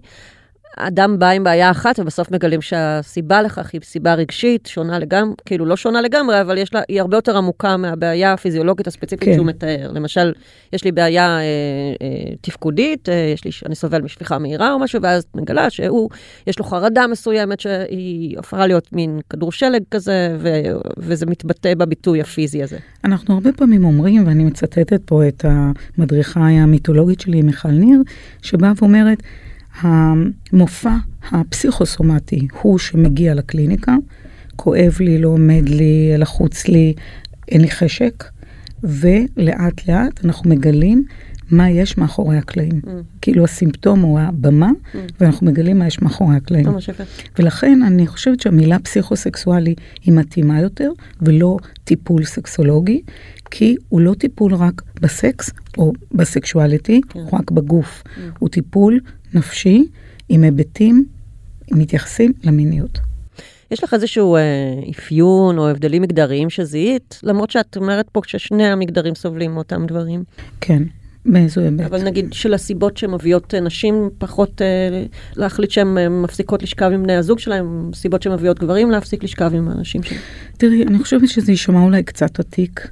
[0.78, 5.66] אדם בא עם בעיה אחת ובסוף מגלים שהסיבה לכך היא סיבה רגשית, שונה לגמרי, כאילו
[5.66, 9.34] לא שונה לגמרי, אבל יש לה, היא הרבה יותר עמוקה מהבעיה הפיזיולוגית הספציפית כן.
[9.34, 9.92] שהוא מתאר.
[9.94, 10.34] למשל,
[10.74, 11.42] יש לי בעיה אה,
[12.02, 16.10] אה, תפקודית, אה, יש לי, אני סובל משפיכה מהירה או משהו, ואז מגלה שהוא,
[16.48, 20.50] יש לו חרדה מסוימת שהיא הפכה להיות מין כדור שלג כזה, ו,
[20.98, 22.78] וזה מתבטא בביטוי הפיזי הזה.
[23.06, 28.02] אנחנו הרבה פעמים אומרים, ואני מצטטת פה את המדריכה המיתולוגית שלי, מיכל ניר,
[28.42, 29.24] שבאה ואומרת,
[29.80, 30.96] המופע
[31.32, 33.96] הפסיכוסומטי הוא שמגיע לקליניקה,
[34.56, 36.94] כואב לי, לא עומד לי, לחוץ לי,
[37.48, 38.24] אין לי חשק,
[38.84, 41.04] ולאט לאט אנחנו מגלים
[41.52, 42.82] מה יש מאחורי הקלעים.
[42.86, 42.90] Mm.
[43.22, 44.98] כאילו הסימפטום הוא הבמה, Mm.
[45.20, 46.66] ואנחנו מגלים מה יש מאחורי הקלעים.
[46.68, 47.04] ממש יפה.
[47.40, 53.02] ולכן אני חושבת שהמילה פסיכוסקסואלי היא מתאימה יותר, ולא טיפול סקסולוגי,
[53.52, 57.20] כי הוא לא טיפול רק בסקס או בסקשואליטי, כן.
[57.20, 58.04] הוא רק בגוף.
[58.40, 59.00] הוא טיפול
[59.34, 59.88] נפשי
[60.30, 61.06] עם היבטים
[61.72, 63.00] מתייחסים למיניות.
[63.72, 64.42] יש לך איזשהו אה,
[64.90, 70.24] אפיון או הבדלים מגדריים שזיהית, למרות שאת אומרת פה ששני המגדרים סובלים מאותם דברים.
[70.62, 70.84] כן,
[71.26, 71.86] באיזו היבט.
[71.86, 77.04] אבל נגיד של הסיבות שמביאות אה, נשים פחות אה, להחליט שהן אה, מפסיקות לשכב עם
[77.04, 80.22] בני הזוג שלהם, סיבות שמביאות גברים להפסיק לשכב עם האנשים שלהם.
[80.58, 82.88] תראי, אני חושבת שזה יישמע אולי קצת עתיק,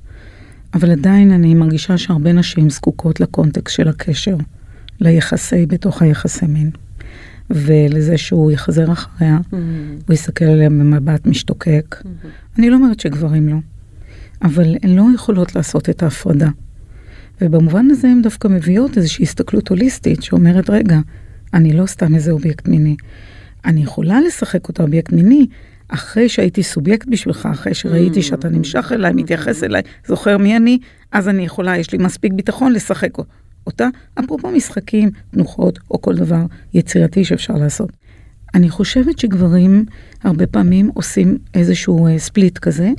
[0.73, 4.35] אבל עדיין אני מרגישה שהרבה נשים זקוקות לקונטקסט של הקשר,
[4.99, 6.71] ליחסי בתוך היחסי מין,
[7.49, 9.37] ולזה שהוא יחזר אחריה,
[10.07, 11.95] הוא יסתכל עליה במבט משתוקק.
[12.57, 13.57] אני לא אומרת שגברים לא,
[14.41, 16.49] אבל הן לא יכולות לעשות את ההפרדה.
[17.41, 20.99] ובמובן הזה הן דווקא מביאות איזושהי הסתכלות הוליסטית שאומרת, רגע,
[21.53, 22.95] אני לא סתם איזה אובייקט מיני.
[23.65, 25.47] אני יכולה לשחק אותו אובייקט מיני
[25.87, 30.79] אחרי שהייתי סובייקט בשבילך, אחרי שראיתי שאתה נמשך אליי, מתייחס אליי, זוכר מי אני,
[31.11, 33.17] אז אני יכולה, יש לי מספיק ביטחון לשחק
[33.69, 33.87] אותה.
[34.19, 36.41] אפרופו משחקים, תנוחות או כל דבר
[36.73, 37.89] יצירתי שאפשר לעשות.
[38.55, 39.85] אני חושבת שגברים
[40.23, 42.91] הרבה פעמים עושים איזשהו אה, ספליט כזה,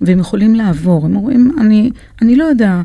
[0.00, 1.06] והם יכולים לעבור.
[1.06, 1.90] הם אומרים, אני,
[2.22, 2.82] אני לא יודע,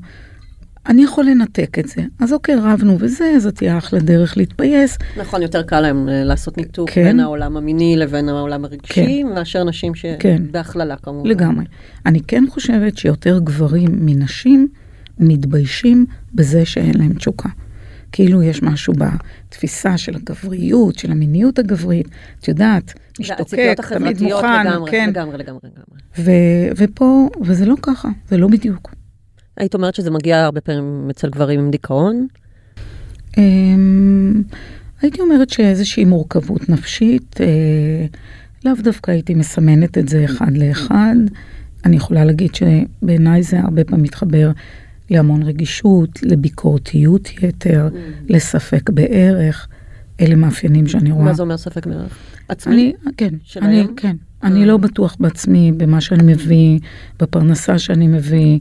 [0.88, 2.02] אני יכול לנתק את זה.
[2.20, 4.98] אז אוקיי, רבנו וזה, זאת תהיה אחלה דרך להתפייס.
[5.18, 7.04] נכון, יותר קל להם אה, לעשות ניתוק כן.
[7.04, 9.34] בין העולם המיני לבין העולם הרגשי, כן.
[9.36, 10.38] מאשר נשים כן.
[10.48, 11.30] שבהכללה כמובן.
[11.30, 11.66] לגמרי.
[12.06, 14.68] אני כן חושבת שיותר גברים מנשים
[15.20, 17.50] מתביישים בזה שאין להם תשוקה.
[18.12, 22.08] כאילו יש משהו בתפיסה של הגבריות, של המיניות הגברית,
[22.40, 25.10] את יודעת, משתוקק, תמיד החברתיות מוכן, לגמרי, כן.
[25.10, 26.02] לגמרי, לגמרי, לגמרי.
[26.18, 28.92] ו- ופה, וזה לא ככה, זה לא בדיוק.
[29.58, 32.28] היית אומרת שזה מגיע הרבה פעמים אצל גברים עם דיכאון?
[33.38, 34.44] אמ,
[35.02, 38.06] הייתי אומרת שאיזושהי מורכבות נפשית, אה,
[38.66, 41.16] לאו דווקא הייתי מסמנת את זה אחד לאחד.
[41.86, 44.52] אני יכולה להגיד שבעיניי זה הרבה פעמים מתחבר
[45.10, 47.90] להמון רגישות, לביקורתיות יתר,
[48.30, 49.68] לספק בערך.
[50.22, 51.26] אלה מאפיינים שאני רואה.
[51.26, 52.18] מה זה אומר ספק בערך?
[52.48, 52.74] עצמי?
[52.74, 53.70] אני, כן, שלהם?
[53.70, 54.16] אני, כן.
[54.44, 54.66] אני אה.
[54.66, 56.80] לא בטוח בעצמי, במה שאני מביא,
[57.20, 58.60] בפרנסה שאני מביא,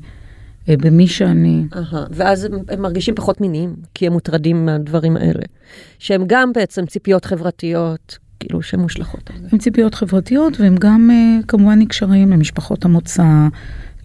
[0.69, 1.65] אה, במי שאני.
[1.77, 5.43] אהה, ואז הם, הם מרגישים פחות מיניים, כי הם מוטרדים מהדברים האלה.
[5.99, 9.49] שהם גם בעצם ציפיות חברתיות, כאילו, שמושלכות על זה.
[9.53, 13.49] הם ציפיות חברתיות, והם גם אה, כמובן נקשרים למשפחות המוצא,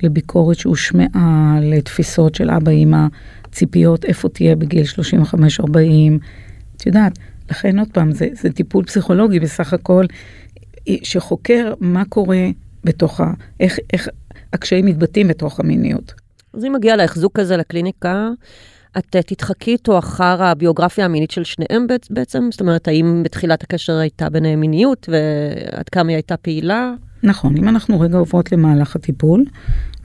[0.04, 3.08] לביקורת שהושמעה, לתפיסות של אבא, אמא,
[3.52, 5.68] ציפיות איפה תהיה בגיל 35-40.
[6.78, 7.20] את יודעת,
[7.52, 10.06] לכן עוד פעם, זה, זה טיפול פסיכולוגי בסך הכל,
[10.88, 12.48] אה, שחוקר מה קורה
[12.84, 13.34] בתוך ה...
[13.60, 14.10] איך, איך
[14.54, 16.14] הקשיים מתבטאים בתוך המיניות.
[16.54, 18.30] אז אם מגיע להחזוק כזה לקליניקה,
[18.98, 22.50] את אה, תתחקי איתו אחר הביוגרפיה המינית של שניהם בעצ- בעצם?
[22.52, 26.94] זאת אומרת, האם בתחילת הקשר הייתה ביניהם מיניות, ועד כמה היא הייתה פעילה?
[27.23, 29.45] נכון, אם אנחנו רגע עוברות למהלך הטיפול,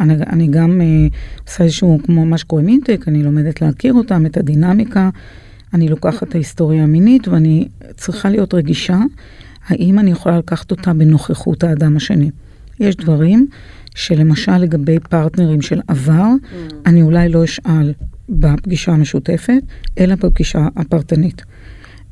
[0.00, 1.07] אני, אני גם אה,
[1.46, 5.11] עושה איזשהו, כמו מה שקורה מינטק, אני לומדת להכיר אותם, את הדינמיקה,
[5.74, 8.98] אני לוקחת את ההיסטוריה המינית ואני צריכה להיות רגישה,
[9.68, 12.31] האם אני יכולה לקחת אותה בנוכחות האדם השני.
[12.81, 13.46] יש דברים
[13.94, 16.29] שלמשל לגבי פרטנרים של עבר,
[16.87, 17.92] אני אולי לא אשאל
[18.29, 19.62] בפגישה המשותפת,
[19.98, 21.42] אלא בפגישה הפרטנית.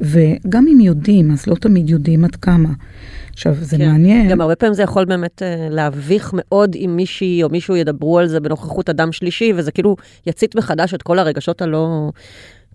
[0.04, 2.68] וגם אם יודעים, אז לא תמיד יודעים עד כמה.
[3.32, 3.86] עכשיו, זה כן.
[3.86, 4.28] מעניין.
[4.28, 8.26] גם הרבה פעמים זה יכול באמת אה, להביך מאוד אם מישהי או מישהו ידברו על
[8.26, 12.10] זה בנוכחות אדם שלישי, וזה כאילו יצית מחדש את כל הרגשות הלא,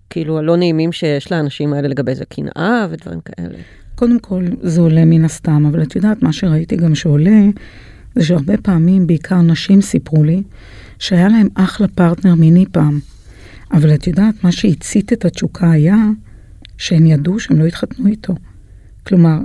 [0.10, 3.58] כאילו, הלא נעימים שיש לאנשים האלה לגבי זה, קנאה ודברים כאלה.
[3.96, 7.42] קודם כל, זה עולה מן הסתם, אבל את יודעת, מה שראיתי גם שעולה,
[8.16, 10.44] זה שהרבה פעמים, בעיקר נשים סיפרו לי,
[11.00, 13.00] שהיה להם אחלה פרטנר מיני פעם.
[13.72, 15.96] אבל את יודעת, מה שהצית את התשוקה היה
[16.80, 18.36] שהן ידעו שהם לא התחתנו איתו.
[19.08, 19.38] כלומר,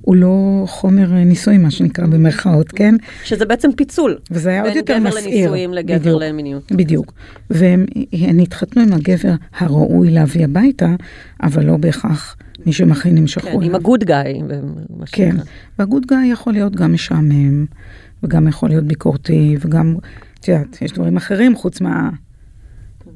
[0.00, 2.94] הוא לא חומר אה, ניסוי, מה שנקרא במרכאות, כן?
[3.24, 4.18] שזה בעצם פיצול.
[4.30, 5.22] וזה היה עוד יותר בין מסעיר.
[5.22, 6.22] גבר לנישואים לגבר בדיוק.
[6.22, 6.72] למיניות.
[6.72, 7.12] בדיוק.
[7.50, 7.86] והם
[8.42, 10.94] התחתנו עם הגבר הראוי להביא הביתה,
[11.42, 14.40] אבל לא בהכרח מי שמכין נמשכו כן, עם הגוד גאי.
[15.06, 15.36] כן.
[15.78, 17.66] והגוד גאי יכול להיות גם משעמם,
[18.22, 19.96] וגם יכול להיות ביקורתי, וגם,
[20.40, 22.10] את יודעת, יש דברים אחרים חוץ מה...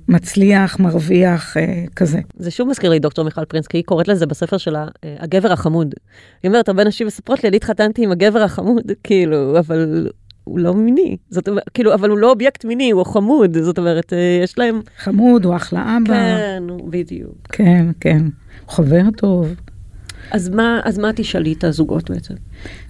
[0.09, 2.21] מצליח, מרוויח, אה, כזה.
[2.37, 5.95] זה שוב מזכיר לי דוקטור מיכל פרינסקי, היא קוראת לזה בספר שלה, אה, הגבר החמוד.
[6.43, 10.09] היא אומרת, הרבה נשים מספרות לי, אני התחתנתי עם הגבר החמוד, כאילו, אבל
[10.45, 11.17] הוא לא מיני.
[11.31, 13.59] זאת אומרת, כאילו, אבל הוא לא אובייקט מיני, הוא חמוד.
[13.59, 14.81] זאת אומרת, אה, יש להם...
[14.99, 16.15] חמוד, הוא אחלה אבא.
[16.15, 17.37] כן, בדיוק.
[17.53, 18.23] כן, כן.
[18.69, 19.55] חבר טוב.
[20.31, 22.35] אז מה, אז מה תשאלי את הזוגות בעצם?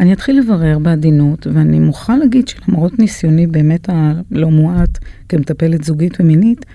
[0.00, 4.98] אני אתחיל לברר בעדינות, ואני מוכרחה להגיד שלמרות ניסיוני באמת הלא מועט
[5.29, 6.66] כמטפלת זוגית ומינית,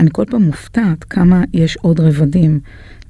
[0.00, 2.60] אני כל פעם מופתעת כמה יש עוד רבדים,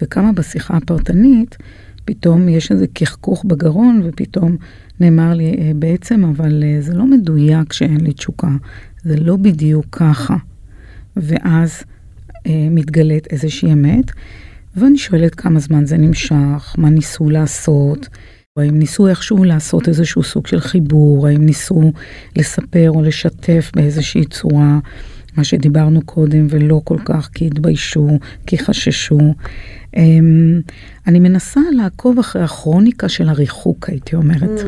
[0.02, 1.56] וכמה בשיחה הפרטנית
[2.04, 4.56] פתאום יש איזה קחקוך בגרון, ופתאום
[5.00, 8.48] נאמר לי, "אה, בעצם, אבל אה, זה לא מדויק שאין לי תשוקה,
[9.04, 10.36] זה לא בדיוק ככה.
[11.16, 11.82] ואז
[12.46, 14.10] אה, מתגלית איזושהי אמת,
[14.76, 18.08] ואני שואלת כמה זמן זה נמשך, מה ניסו לעשות,
[18.56, 21.92] האם ניסו איכשהו לעשות איזשהו סוג של חיבור, האם ניסו
[22.36, 24.78] לספר או לשתף באיזושהי צורה,
[25.36, 29.34] מה שדיברנו קודם, ולא כל כך כי התביישו, כי חששו.
[29.96, 30.60] אמ,
[31.06, 34.60] אני מנסה לעקוב אחרי הכרוניקה של הריחוק, הייתי אומרת.
[34.60, 34.66] Mm.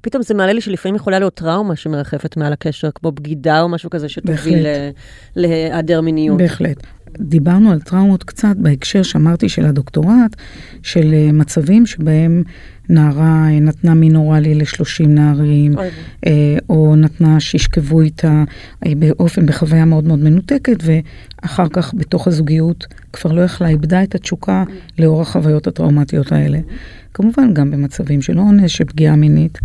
[0.00, 3.90] פתאום זה מעלה לי שלפעמים יכולה להיות טראומה שמרחפת מעל הקשר, כמו בגידה או משהו
[3.90, 4.66] כזה שתוביל
[5.36, 6.38] להיעדר מיניות.
[6.38, 6.86] בהחלט.
[7.20, 10.36] דיברנו על טראומות קצת בהקשר שאמרתי של הדוקטורט,
[10.82, 12.42] של אה, מצבים שבהם
[12.88, 15.88] נערה אה, נתנה מין אוראלי ל-30 נערים, אוי.
[16.26, 18.44] אה, או נתנה שישכבו איתה
[18.86, 24.14] אה, באופן, בחוויה מאוד מאוד מנותקת, ואחר כך בתוך הזוגיות כבר לא יכלה, איבדה את
[24.14, 24.64] התשוקה
[24.98, 26.58] לאור החוויות הטראומטיות האלה.
[27.14, 29.58] כמובן גם במצבים של אונס, של פגיעה מינית,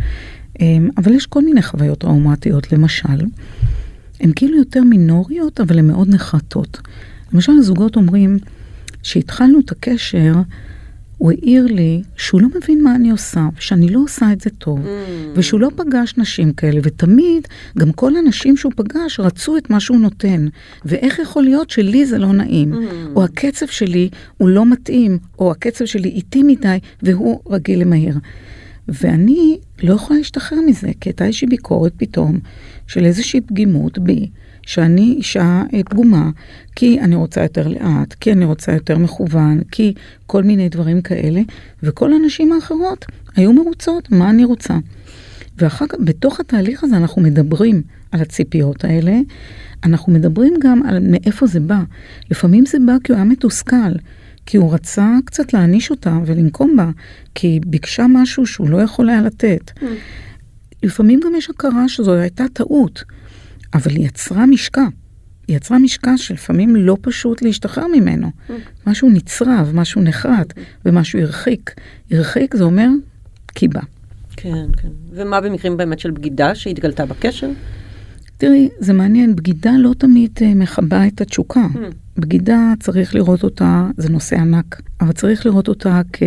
[0.98, 3.26] אבל יש כל מיני חוויות טראומטיות, למשל,
[4.20, 6.82] הן כאילו יותר מינוריות, אבל הן מאוד נחרטות.
[7.34, 8.38] למשל, הזוגות אומרים
[9.04, 10.34] שהתחלנו את הקשר,
[11.22, 14.80] הוא העיר לי שהוא לא מבין מה אני עושה, שאני לא עושה את זה טוב,
[14.80, 14.88] Mm.
[15.36, 19.98] ושהוא לא פגש נשים כאלה, ותמיד גם כל הנשים שהוא פגש רצו את מה שהוא
[19.98, 20.48] נותן,
[20.86, 22.76] ואיך יכול להיות שלי זה לא נעים, Mm.
[23.16, 28.18] או הקצב שלי הוא לא מתאים, או הקצב שלי איטי מדי, והוא רגיל למהיר.
[28.88, 32.40] ואני לא יכולה להשתחרר מזה, כי הייתה איזושהי ביקורת פתאום
[32.88, 34.30] של איזושהי פגימות בי,
[34.62, 36.30] שאני אישה אה, פגומה,
[36.76, 39.94] כי אני רוצה יותר לאט, כי אני רוצה יותר מכוון, כי
[40.26, 41.42] כל מיני דברים כאלה,
[41.84, 44.78] וכל הנשים האחרות היו מרוצות, מה אני רוצה.
[45.58, 49.20] ואחר כך, בתוך התהליך הזה אנחנו מדברים על הציפיות האלה,
[49.84, 51.80] אנחנו מדברים גם על מאיפה זה בא.
[52.32, 53.92] לפעמים זה בא כי הוא היה מתוסכל,
[54.46, 56.90] כי הוא רצה קצת להעניש אותה ולנקום בה,
[57.36, 59.72] כי היא ביקשה משהו שהוא לא יכול היה לתת.
[60.84, 63.04] לפעמים גם יש הכרה שזו הייתה טעות,
[63.74, 64.86] אבל היא יצרה משקע.
[65.48, 68.32] היא יצרה משקע שלפעמים לא פשוט להשתחרר ממנו.
[68.88, 70.54] משהו נצרב, משהו נחרט,
[70.86, 71.74] ומשהו הרחיק.
[72.12, 72.88] הרחיק זה אומר
[73.48, 73.82] קיבה.
[74.38, 74.88] כן, כן.
[75.12, 77.50] ומה במקרים באמת של בגידה שהתגלתה בקשר?
[78.38, 81.68] תראי, זה מעניין, בגידה לא תמיד אה, מכבה את התשוקה.
[82.18, 86.24] בגידה, צריך לראות אותה, זה נושא ענק, אבל צריך לראות אותה כ,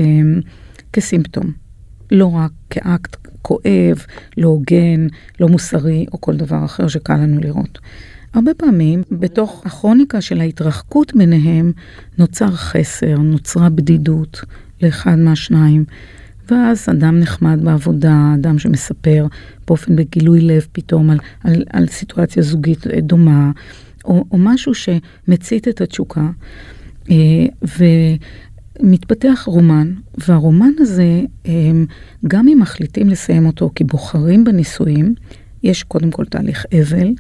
[0.93, 1.53] כסימפטום,
[2.11, 4.05] לא רק כאקט כואב,
[4.37, 5.07] לא הוגן,
[5.41, 7.79] לא מוסרי, או כל דבר אחר שקל לנו לראות.
[8.35, 11.73] הרבה פעמים, בתוך הכרוניקה של ההתרחקות ביניהם,
[12.19, 14.41] נוצר חסר, נוצרה בדידות
[14.83, 15.85] לאחד מהשניים.
[16.51, 19.27] ואז אדם נחמד בעבודה, אדם שמספר
[19.67, 23.51] באופן בגילוי לב פתאום על, על, על סיטואציה זוגית דומה,
[24.05, 26.29] או, או משהו שמצית את התשוקה,
[27.11, 27.47] אה,
[28.81, 31.53] ומתפתח רומן, והרומן הזה, אה,
[32.29, 35.15] גם אם מחליטים לסיים אותו כי בוחרים בנישואים,
[35.63, 37.15] יש קודם כל תהליך אבל,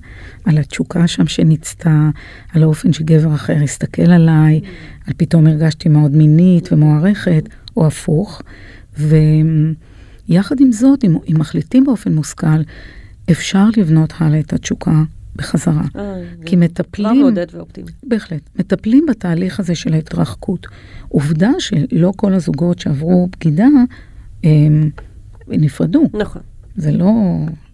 [0.45, 2.11] על התשוקה שם שניצתה,
[2.53, 4.61] על האופן שגבר אחר הסתכל עליי,
[5.07, 8.43] על פתאום הרגשתי מאוד מינית ומוערכת, או הפוך.
[8.99, 12.62] ויחד עם זאת, אם, אם מחליטים באופן מושכל,
[13.31, 15.03] אפשר לבנות הלאה את התשוקה
[15.37, 15.83] בחזרה.
[15.97, 16.14] אה,
[16.47, 17.11] כי מטפלים...
[17.11, 17.90] כבר מעודד ואופטימי.
[18.03, 18.51] בהחלט.
[18.59, 20.66] מטפלים בתהליך הזה של ההתרחקות.
[21.09, 23.68] עובדה שלא כל הזוגות שעברו בגידה,
[24.44, 24.90] הם
[25.49, 26.09] נפרדו.
[26.14, 26.42] נכון.
[26.77, 27.12] זה לא,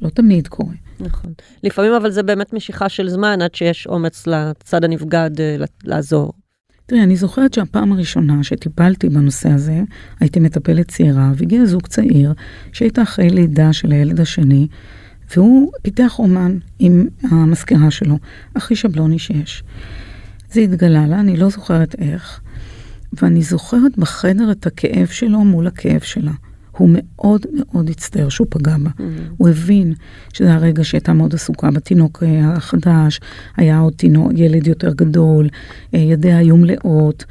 [0.02, 0.74] לא תמיד קורה.
[1.00, 1.32] נכון.
[1.64, 6.32] לפעמים אבל זה באמת משיכה של זמן עד שיש אומץ לצד הנבגד אה, לעזור.
[6.86, 9.82] תראי, אני זוכרת שהפעם הראשונה שטיפלתי בנושא הזה,
[10.20, 12.32] הייתי מטפלת צעירה, והגיע זוג צעיר
[12.72, 14.66] שהייתה אחרי לידה של הילד השני,
[15.36, 18.18] והוא פיתח אומן עם המזכירה שלו,
[18.56, 19.62] הכי שבלוני שיש.
[20.52, 22.40] זה התגלה לה, אני לא זוכרת איך,
[23.12, 26.32] ואני זוכרת בחדר את הכאב שלו מול הכאב שלה.
[26.70, 28.90] הוא מאוד מאוד הצטער שהוא פגע בה.
[28.90, 29.02] Mm-hmm.
[29.36, 29.94] הוא הבין
[30.32, 33.20] שזה הרגע שהייתה מאוד עסוקה בתינוק אה, החדש,
[33.56, 35.48] היה עוד תינוק, ילד יותר גדול,
[35.94, 37.24] אה, ידיה היו מלאות,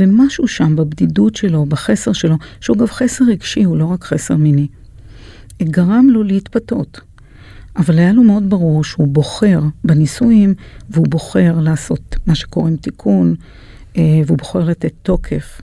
[0.00, 4.66] ומשהו שם בבדידות שלו, בחסר שלו, שהוא אגב חסר רגשי, הוא לא רק חסר מיני,
[5.62, 7.00] גרם לו להתפתות.
[7.76, 10.54] אבל היה לו מאוד ברור שהוא בוחר בנישואים,
[10.90, 13.34] והוא בוחר לעשות מה שקוראים תיקון,
[13.96, 15.60] אה, והוא בוחר לתת תוקף.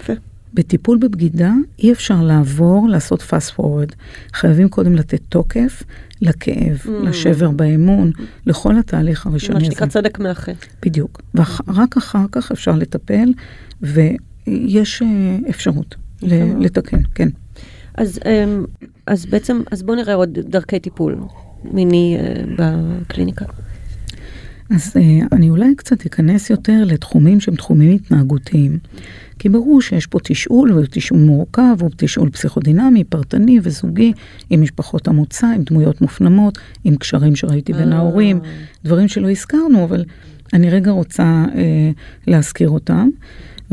[0.00, 0.12] יפה.
[0.54, 3.94] בטיפול בבגידה אי אפשר לעבור, לעשות fast forward.
[4.34, 5.82] חייבים קודם לתת תוקף
[6.20, 6.88] לכאב, mm.
[6.88, 8.10] לשבר באמון,
[8.46, 9.66] לכל התהליך הראשוני הזה.
[9.66, 10.52] מה שנקרא צדק מאחה.
[10.82, 11.22] בדיוק.
[11.34, 13.32] ורק אחר כך אפשר לטפל,
[13.82, 17.28] ויש אה, אפשרות לתקן, כן.
[17.94, 18.64] אז, אמ,
[19.06, 21.18] אז בעצם, אז בואו נראה עוד דרכי טיפול
[21.64, 23.44] מיני אה, בקליניקה.
[24.70, 28.78] אז אה, אני אולי קצת אכנס יותר לתחומים שהם תחומים התנהגותיים.
[29.38, 34.12] כי ברור שיש פה תשאול, והוא תשאול מורכב, הוא תשאול פסיכודינמי, פרטני וזוגי,
[34.50, 38.40] עם משפחות המוצא, עם דמויות מופנמות, עם קשרים שראיתי בין ההורים,
[38.84, 40.04] דברים שלא הזכרנו, אבל
[40.52, 41.90] אני רגע רוצה אה,
[42.26, 43.08] להזכיר אותם.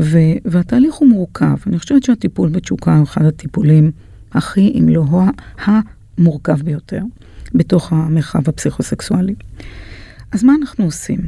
[0.00, 1.56] ו- והתהליך הוא מורכב.
[1.66, 3.90] אני חושבת שהטיפול בתשוקה הוא אחד הטיפולים
[4.32, 5.04] הכי, אם לא
[5.58, 7.02] המורכב ביותר,
[7.54, 9.34] בתוך המרחב הפסיכוסקסואלי.
[10.32, 11.20] אז מה אנחנו עושים?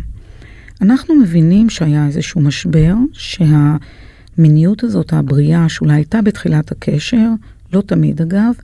[0.81, 7.29] אנחנו מבינים שהיה איזשהו משבר, שהמיניות הזאת, הבריאה, שאולי הייתה בתחילת הקשר,
[7.73, 8.55] לא תמיד אגב,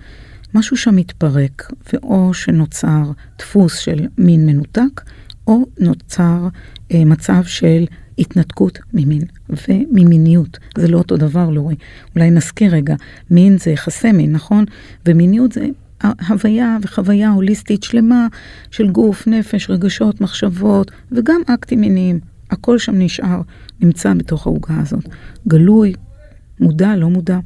[0.55, 3.03] משהו שם מתפרק, ואו שנוצר
[3.39, 5.01] דפוס של מין מנותק,
[5.47, 6.49] או נוצר
[6.93, 7.85] אה, מצב של
[8.19, 10.59] התנתקות ממין וממיניות.
[10.79, 11.75] זה לא אותו דבר, לורי.
[12.17, 12.95] אולי נזכיר רגע,
[13.31, 14.65] מין זה יחסי מין, נכון?
[15.07, 15.67] ומיניות זה
[16.29, 18.27] הוויה וחוויה הוליסטית שלמה
[18.71, 22.21] של גוף, נפש, רגשות, מחשבות, וגם אקטים מיניים.
[22.51, 23.41] הכל שם נשאר,
[23.81, 25.09] נמצא בתוך העוגה הזאת.
[25.49, 25.93] גלוי,
[26.61, 27.39] מודע, לא מודע.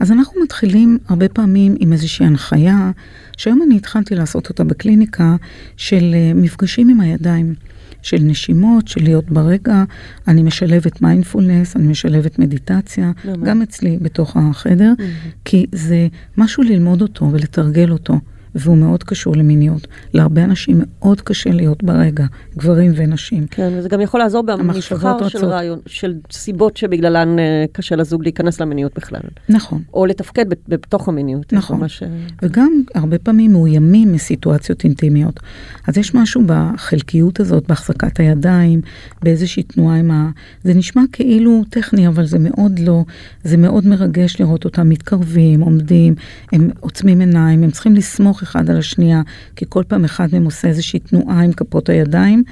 [0.00, 2.90] אז אנחנו מתחילים הרבה פעמים עם איזושהי הנחיה,
[3.36, 5.36] שהיום אני התחלתי לעשות אותה בקליניקה,
[5.76, 7.54] של אה, מפגשים עם הידיים.
[8.02, 9.84] של נשימות, של להיות ברגע.
[10.28, 13.48] אני משלבת מיינדפולנס, אני משלבת מדיטציה, באמת.
[13.48, 15.30] גם אצלי בתוך החדר, mm-hmm.
[15.44, 18.20] כי זה משהו ללמוד אותו ולתרגל אותו.
[18.60, 19.86] והוא מאוד קשור למיניות.
[20.14, 23.46] להרבה אנשים מאוד קשה להיות ברגע, גברים ונשים.
[23.50, 28.60] כן, וזה גם יכול לעזור במבחר של רעיון, של סיבות שבגללן אה, קשה לזוג להיכנס
[28.60, 29.20] למיניות בכלל.
[29.48, 29.82] נכון.
[29.94, 31.52] או לתפקד בתוך המיניות.
[31.52, 31.82] נכון.
[31.82, 32.08] אה,
[32.42, 35.40] וגם הרבה פעמים מאוימים מסיטואציות אינטימיות.
[35.86, 38.80] אז יש משהו בחלקיות הזאת, בהחזקת הידיים,
[39.22, 40.30] באיזושהי תנועה עם ה...
[40.64, 43.04] זה נשמע כאילו טכני, אבל זה מאוד לא.
[43.44, 46.14] זה מאוד מרגש לראות אותם מתקרבים, עומדים,
[46.52, 49.22] הם עוצמים עיניים, הם צריכים לסמוך אחד על השנייה,
[49.56, 52.42] כי כל פעם אחד מהם עושה איזושהי תנועה עם כפות הידיים,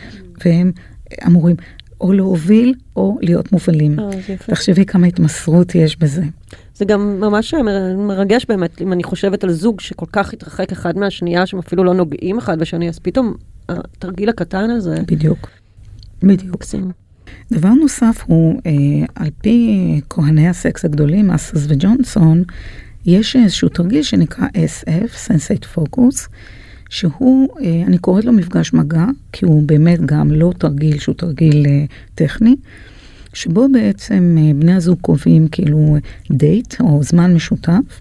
[0.44, 0.72] והם
[1.26, 1.56] אמורים
[2.00, 3.98] או להוביל או להיות מובלים.
[3.98, 4.10] אה,
[4.46, 6.22] תחשבי כמה התמסרות יש בזה.
[6.74, 7.54] זה גם ממש
[7.98, 11.94] מרגש באמת, אם אני חושבת על זוג שכל כך התרחק אחד מהשנייה, שהם אפילו לא
[11.94, 13.34] נוגעים אחד בשני, אז פתאום
[13.68, 14.96] התרגיל הקטן הזה...
[15.06, 15.50] בדיוק,
[16.22, 16.64] בדיוק.
[17.52, 18.72] דבר נוסף הוא, אה,
[19.14, 22.42] על פי כהני הסקס הגדולים, אסוס וג'ונסון,
[23.06, 26.28] יש איזשהו תרגיל שנקרא SF, Sensate Focus,
[26.88, 31.66] שהוא, אה, אני קוראת לו מפגש מגע, כי הוא באמת גם לא תרגיל שהוא תרגיל
[31.66, 32.56] אה, טכני,
[33.32, 35.96] שבו בעצם אה, בני הזוג קובעים כאילו
[36.30, 38.00] דייט או זמן משותף,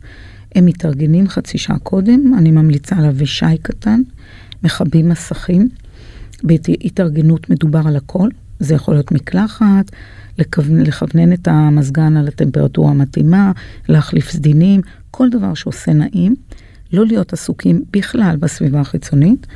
[0.55, 4.01] הם מתארגנים חצי שעה קודם, אני ממליצה להביא שי קטן,
[4.63, 5.69] מכבים מסכים,
[6.43, 9.91] בהתארגנות מדובר על הכל, זה יכול להיות מקלחת,
[10.37, 13.51] לכוונן את המזגן על הטמפרטורה המתאימה,
[13.89, 16.35] להחליף סדינים, כל דבר שעושה נעים,
[16.93, 19.47] לא להיות עסוקים בכלל בסביבה החיצונית,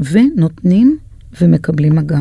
[0.00, 0.98] ונותנים
[1.40, 2.20] ומקבלים מגע.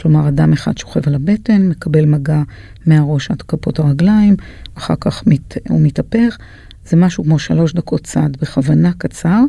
[0.00, 2.42] כלומר, אדם אחד שוכב על הבטן, מקבל מגע
[2.86, 4.36] מהראש עד כפות הרגליים,
[4.74, 6.38] אחר כך מת, הוא מתהפך.
[6.86, 9.40] זה משהו כמו שלוש דקות צעד בכוונה קצר,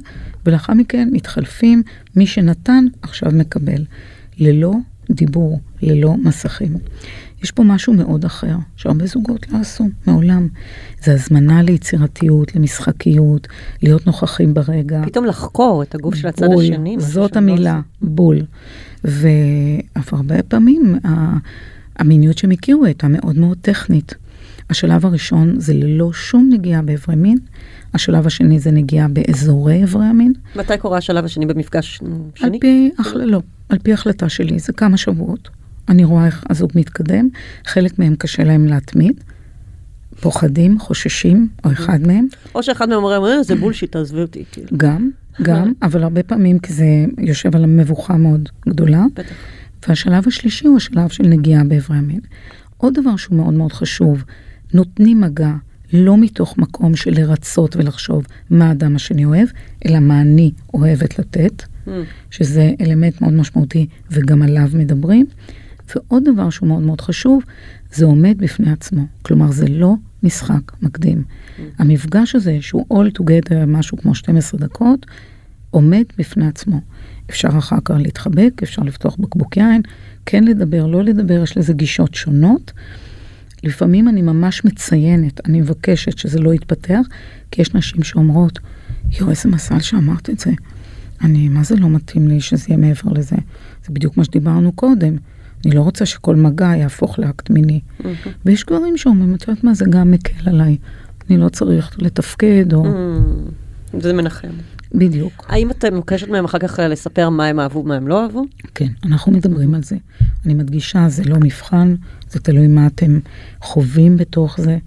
[0.45, 1.83] ולאחר מכן מתחלפים,
[2.15, 3.85] מי שנתן עכשיו מקבל.
[4.37, 4.73] ללא
[5.11, 6.77] דיבור, ללא מסכים.
[7.45, 10.47] יש פה משהו מאוד אחר, שהרבה זוגות לא עשו, מעולם.
[11.03, 13.47] זה הזמנה ליצירתיות, למשחקיות,
[13.83, 15.01] להיות נוכחים ברגע.
[15.05, 16.97] פתאום לחקור את הגוף של הצד בול, השני.
[16.97, 18.09] משהו זאת לא המילה, עשו.
[18.11, 18.41] בול.
[19.03, 20.95] ואף הרבה פעמים
[21.95, 24.13] המיניות שהם הכירו הייתה מאוד מאוד טכנית.
[24.69, 27.37] השלב הראשון זה ללא שום נגיעה באיברי מין,
[27.93, 30.33] השלב השני זה נגיעה באזורי איברי המין.
[30.55, 32.59] מתי קורה השלב השני במפגש על שני?
[32.59, 33.25] פי, החל...
[33.25, 35.49] לא, על פי החלטה שלי, זה כמה שבועות.
[35.89, 37.29] אני רואה איך הזוג מתקדם,
[37.65, 39.13] חלק מהם קשה להם להתמיד,
[40.21, 44.43] פוחדים, חוששים, או אחד מהם, או שאחד מהם אומר, "אה, זה בולשיט, תעזבי אותי.
[44.51, 44.67] כאילו.
[44.77, 45.09] גם,
[45.41, 46.85] גם, אבל הרבה פעמים כי זה
[47.17, 49.05] יושב על המבוכה מאוד גדולה.
[49.13, 49.33] בטח.
[49.87, 52.19] והשלב השלישי הוא השלב של נגיעה באיברי המין.
[52.77, 54.23] עוד דבר שהוא מאוד מאוד חשוב,
[54.73, 55.51] נותנים מגע
[55.93, 59.47] לא מתוך מקום של לרצות ולחשוב מה האדם השני אוהב,
[59.85, 61.89] אלא מה אני אוהבת לתת, Mm.
[62.31, 65.25] שזה אלמנט מאוד משמעותי וגם עליו מדברים.
[65.95, 67.43] ועוד דבר שהוא מאוד מאוד חשוב,
[67.93, 69.05] זה עומד בפני עצמו.
[69.21, 71.23] כלומר, זה לא משחק מקדים.
[71.77, 75.05] המפגש הזה, שהוא all together, משהו כמו 12 דקות,
[75.71, 76.81] עומד בפני עצמו.
[77.29, 79.81] אפשר אחר כך להתחבק, אפשר לפתוח בקבוק יין,
[80.25, 82.71] כן לדבר, לא לדבר, יש לזה גישות שונות.
[83.63, 87.01] לפעמים אני ממש מציינת, אני מבקשת שזה לא יתפתח,
[87.51, 88.59] כי יש נשים שאומרות,
[89.19, 90.51] יואו, איזה מזל שאמרת את זה.
[91.21, 93.35] אני, מה זה לא מתאים לי שזה יהיה מעבר לזה?
[93.85, 95.15] זה בדיוק מה שדיברנו קודם.
[95.65, 97.79] אני לא רוצה שכל מגע יהפוך לאקט מיני.
[98.45, 100.77] ויש גברים שאומרים, את יודעת מה, זה גם מקל עליי.
[101.29, 102.85] אני לא צריך לתפקד, או...
[102.85, 103.99] Mm.
[103.99, 104.47] זה מנחם.
[104.93, 105.45] בדיוק.
[105.47, 108.45] האם את מבקשת מהם אחר כך לספר מה הם אהבו ומה הם לא אהבו?
[108.75, 109.95] כן, אנחנו מדברים על זה.
[110.45, 111.95] אני מדגישה, זה לא מבחן,
[112.29, 113.19] זה תלוי מה אתם
[113.61, 114.77] חווים בתוך זה.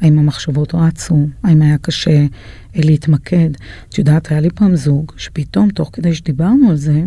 [0.00, 2.26] האם המחשבות רצו, האם היה קשה אה,
[2.84, 3.50] להתמקד.
[3.88, 7.02] את יודעת, היה לי פעם זוג, שפתאום, תוך כדי שדיברנו על זה,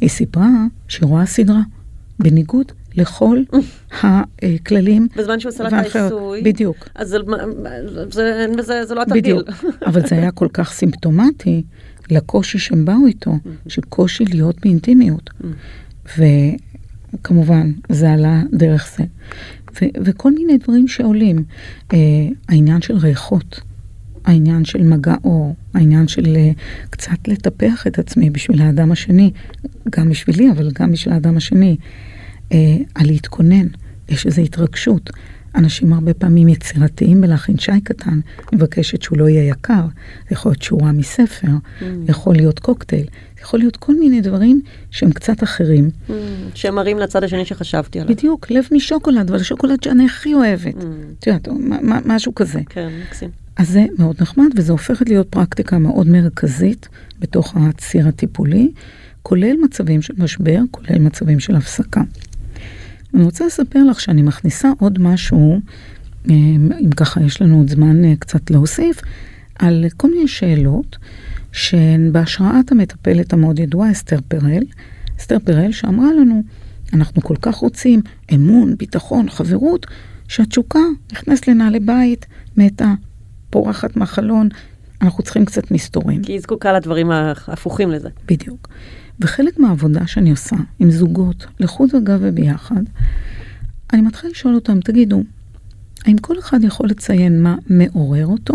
[0.00, 0.50] היא סיפרה
[0.88, 1.60] שהיא רואה סדרה,
[2.22, 3.38] בניגוד לכל
[4.02, 5.08] הכללים.
[5.16, 5.96] בזמן שהוא עשה לה את.
[5.96, 6.42] העיסוי.
[6.42, 6.88] בדיוק.
[6.94, 7.18] אז זה-
[8.10, 9.22] זה- בזה- זה לא התרגיל.
[9.22, 9.48] בדיוק.
[9.88, 11.62] אבל זה היה כל כך סימפטומטי
[12.10, 13.32] לקושי שהם באו איתו,
[13.68, 15.30] שקושי להיות באינטימיות.
[16.18, 19.04] וכמובן, זה עלה דרך זה.
[19.82, 21.44] ו- וכל מיני דברים שעולים.
[21.92, 21.98] אה,
[22.48, 23.60] העניין של ריחות,
[24.24, 26.50] העניין של מגע אור, העניין של אה,
[26.90, 29.30] קצת לטפח את עצמי בשביל האדם השני,
[29.90, 31.76] גם בשבילי, אבל גם בשביל האדם השני.
[32.52, 33.66] אה, על להתכונן,
[34.08, 35.10] יש איזו התרגשות.
[35.54, 38.20] אנשים הרבה פעמים יצירתיים בלהכין שי קטן,
[38.52, 39.84] מבקשת שהוא לא יהיה יקר,
[40.28, 41.48] זה יכול להיות שורה מספר,
[42.08, 43.06] יכול להיות קוקטייל,
[43.42, 45.90] יכול להיות כל מיני דברים שהם קצת אחרים.
[46.08, 46.12] Mm,
[46.54, 48.14] שהם מראים לצד השני שחשבתי עליו.
[48.14, 50.74] בדיוק, לב משוקולד, אבל השוקולד שאני הכי אוהבת.
[50.74, 50.84] Mm.
[51.18, 51.48] את יודעת,
[52.06, 52.60] משהו כזה.
[52.68, 53.30] כן, מקסים.
[53.56, 56.88] אז זה מאוד נחמד, וזה הופכת להיות פרקטיקה מאוד מרכזית
[57.18, 58.72] בתוך הציר הטיפולי,
[59.22, 62.00] כולל מצבים של משבר, כולל מצבים של הפסקה.
[63.14, 65.60] אני רוצה לספר לך שאני מכניסה עוד משהו,
[66.30, 66.34] אה,
[66.80, 69.00] אם ככה יש לנו עוד זמן אה, קצת להוסיף,
[69.58, 70.96] על כל מיני שאלות
[71.52, 74.62] שהן בהשראת המטפלת המאוד ידועה, אסתר פרל.
[75.20, 76.42] אסתר פרל שאמרה לנו,
[76.92, 78.00] אנחנו כל כך רוצים
[78.34, 79.86] אמון, ביטחון, חברות,
[80.28, 80.80] שהתשוקה
[81.12, 82.94] נכנסת לנעלי בית, מתה,
[83.50, 84.48] פורחת מהחלון,
[85.02, 86.22] אנחנו צריכים קצת מסתורים.
[86.22, 88.08] כי היא זקוקה לדברים ההפוכים לזה.
[88.28, 88.68] בדיוק.
[89.20, 92.82] וחלק מהעבודה שאני עושה עם זוגות, לחוד וגב וביחד,
[93.92, 95.22] אני מתחילה לשאול אותם, תגידו,
[96.04, 98.54] האם כל אחד יכול לציין מה מעורר אותו,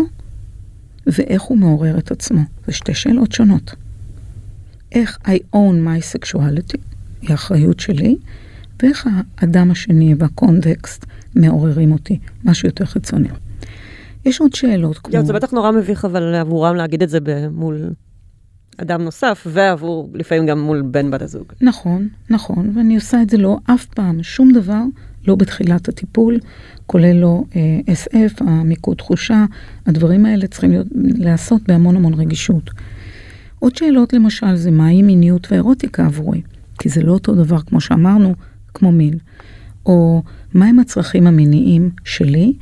[1.08, 2.42] ואיך הוא מעורר את עצמו?
[2.68, 3.76] זה שתי שאלות שונות.
[4.92, 6.78] איך I own my sexuality,
[7.22, 8.16] היא האחריות שלי,
[8.82, 11.06] ואיך האדם השני והקונטקסט
[11.36, 13.30] מעוררים אותי, משהו יותר חיצוני.
[14.26, 15.26] יש עוד שאלות כמו...
[15.26, 17.20] זה בטח נורא מביך אבל עבורם להגיד את זה
[17.52, 17.94] מול
[18.78, 21.46] אדם נוסף, ועבור לפעמים גם מול בן בת הזוג.
[21.62, 24.84] נכון, נכון, ואני עושה את זה לא אף פעם, שום דבר,
[25.28, 26.40] לא בתחילת הטיפול,
[26.86, 29.46] כולל לא אה, SF, המיקוד תחושה,
[29.86, 32.70] הדברים האלה צריכים להיות, להיעשות בהמון המון רגישות.
[33.60, 36.42] עוד שאלות למשל זה מהי מיניות ואירוטיקה עבורי,
[36.80, 38.36] כי זה לא אותו דבר כמו שאמרנו,
[38.74, 39.18] כמו מין.
[39.86, 40.24] או
[40.54, 42.54] מהם הצרכים המיניים שלי,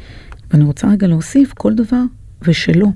[0.52, 2.02] ואני רוצה רגע להוסיף כל דבר
[2.42, 2.92] ושלו.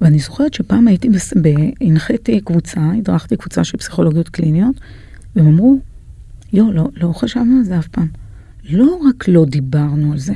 [0.00, 1.32] ואני זוכרת שפעם הייתי, בס...
[1.42, 1.48] ב...
[1.80, 4.76] הנחיתי קבוצה, הדרכתי קבוצה של פסיכולוגיות קליניות,
[5.36, 5.78] והם אמרו,
[6.52, 8.08] יו, לא, לא חשבנו על זה אף פעם.
[8.70, 10.32] לא רק לא דיברנו על זה,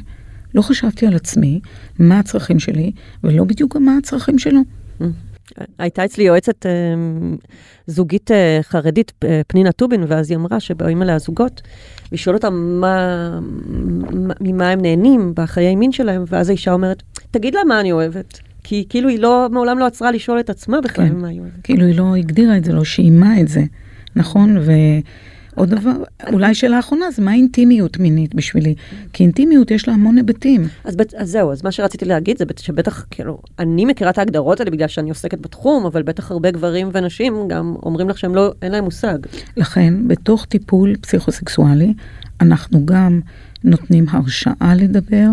[0.55, 1.61] לא חשבתי על עצמי,
[1.99, 2.93] מה הצרכים שלי,
[3.25, 4.61] ולא בדיוק מה הצרכים שלו.
[5.79, 6.71] הייתה אצלי יועצת אה,
[7.87, 11.63] זוגית אה, חרדית, אה, פנינה טובין, ואז היא אמרה שבאים אליה זוגות,
[12.11, 13.41] והיא שואלת אותם מה,
[14.13, 18.41] מה- ממה הם נהנים בחיי מין שלהם, ואז האישה אומרת, תגיד לה מה אני אוהבת.
[18.65, 21.17] כי כאילו היא לא, מעולם לא עצרה לשאול את עצמה בכלל כן.
[21.17, 21.53] מה אוהבת.
[21.63, 23.63] כאילו היא לא הגדירה את זה, לא שיימה את זה,
[24.17, 24.57] נכון?
[25.55, 25.91] עוד דבר,
[26.33, 28.75] אולי שאלה אחרונה, זה מה אינטימיות מינית בשבילי?
[29.13, 30.69] כי אינטימיות יש לה המון היבטים.
[30.85, 34.61] אז, אז זהו, אז מה שרציתי להגיד זה בט- שבטח, כאילו, אני מכירה את ההגדרות
[34.61, 38.53] האלה בגלל שאני עוסקת בתחום, אבל בטח הרבה גברים ונשים גם אומרים לך שהם לא,
[38.63, 39.19] אין להם מושג.
[39.57, 41.95] לכן, בתוך טיפול פסיכוסקסואלי,
[42.41, 43.21] אנחנו גם
[43.65, 45.29] נותנים הרשאה לדבר,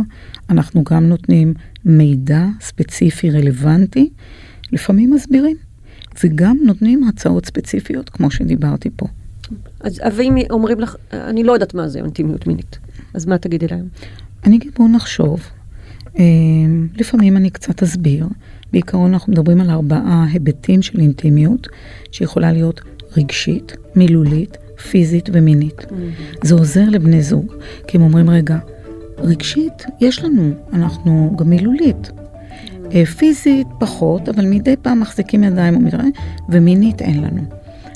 [0.49, 1.53] אנחנו גם נותנים
[1.86, 4.09] מידע ספציפי רלוונטי,
[4.71, 5.57] לפעמים מסבירים,
[6.23, 9.05] וגם נותנים הצעות ספציפיות, כמו שדיברתי פה.
[9.80, 12.80] אז ואם אומרים לך, אני לא יודעת מה זה אינטימיות מינית,
[13.13, 13.88] אז מה תגידי להם?
[14.43, 15.41] אני אגיד, בואו נחשוב.
[16.19, 16.23] אה,
[16.95, 18.27] לפעמים אני קצת אסביר.
[18.71, 21.67] בעיקרון אנחנו מדברים על ארבעה היבטים של אינטימיות,
[22.11, 22.82] שיכולה להיות
[23.17, 25.86] רגשית, מילולית, פיזית ומינית.
[26.43, 27.53] זה עוזר לבני זוג,
[27.88, 28.57] כי הם אומרים, רגע,
[29.17, 32.11] רגשית יש לנו, אנחנו גם מילולית.
[32.93, 36.07] אה, פיזית פחות, אבל מדי פעם מחזיקים ידיים ומתראה,
[36.49, 37.41] ומינית אין לנו.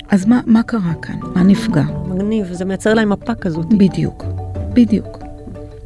[0.10, 1.16] אז מה, מה קרה כאן?
[1.36, 1.84] מה נפגע?
[2.06, 3.74] מגניב, זה מייצר להם מפה כזאת.
[3.74, 4.26] בדיוק,
[4.74, 5.20] בדיוק.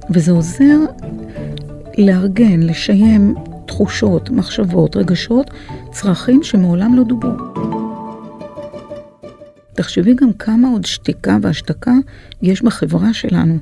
[0.10, 0.78] וזה עוזר
[1.98, 3.36] לארגן, לשיים
[3.66, 5.52] תחושות, מחשבות, רגשות,
[5.92, 7.87] צרכים שמעולם לא דוברו.
[9.78, 11.94] תחשבי גם כמה עוד שתיקה והשתקה
[12.42, 13.58] יש בחברה שלנו.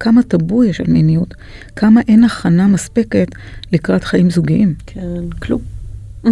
[0.00, 1.34] כמה טאבו יש על מיניות,
[1.76, 3.28] כמה אין הכנה מספקת
[3.72, 4.74] לקראת חיים זוגיים.
[4.86, 5.60] כן, כלום.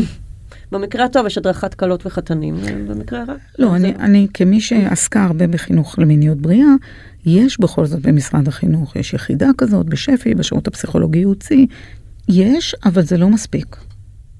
[0.72, 2.56] במקרה הטוב יש הדרכת כלות וחתנים,
[2.88, 3.34] במקרה הרע.
[3.58, 6.72] לא, אני, אני כמי שעסקה הרבה בחינוך למיניות בריאה,
[7.26, 11.66] יש בכל זאת במשרד החינוך, יש יחידה כזאת בשפ"י, בשירות הפסיכולוגי-ייעוצי,
[12.28, 13.76] יש, אבל זה לא מספיק.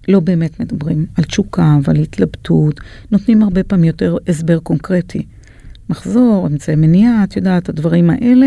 [0.08, 2.80] לא באמת מדברים על תשוקה ועל התלבטות,
[3.10, 5.22] נותנים הרבה פעמים יותר הסבר קונקרטי.
[5.90, 8.46] מחזור, אמצעי מניעה, את יודעת, הדברים האלה,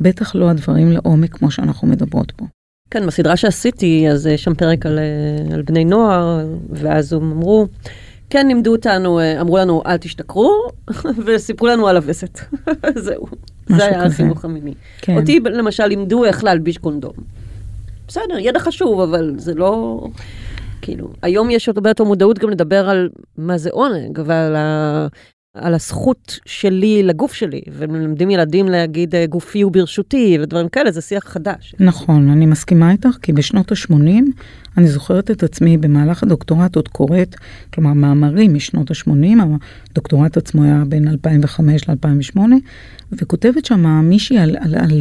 [0.00, 2.46] בטח לא הדברים לעומק כמו שאנחנו מדברות פה.
[2.90, 7.66] כן, בסדרה שעשיתי, אז יש שם פרק על, אה, על בני נוער, ואז הם אמרו,
[8.30, 10.52] כן, לימדו אותנו, אה, אמרו לנו, אל תשתכרו,
[11.26, 12.40] וסיפרו לנו על הווסת.
[13.04, 13.26] זהו.
[13.68, 14.14] זה היה כזה.
[14.14, 14.74] החינוך המיני.
[15.00, 15.16] כן.
[15.16, 17.12] אותי, למשל, לימדו איך להלביש קונדום.
[18.08, 20.00] בסדר, ידע חשוב, אבל זה לא...
[20.82, 23.08] כאילו, היום יש הרבה יותר מודעות גם לדבר על
[23.38, 25.06] מה זה עונג, ועל ה...
[25.54, 31.00] על הזכות שלי לגוף שלי, ומלמדים ילדים להגיד אה, גופי הוא ברשותי, ודברים כאלה, זה
[31.00, 31.74] שיח חדש.
[31.80, 37.36] נכון, אני מסכימה איתך, כי בשנות ה-80 אני זוכרת את עצמי במהלך הדוקטורט עוד קוראת,
[37.74, 39.42] כלומר מאמרים משנות ה-80,
[39.90, 42.38] הדוקטורט עצמו היה בין 2005 ל-2008,
[43.12, 45.00] וכותבת שם מישהי על, על, על,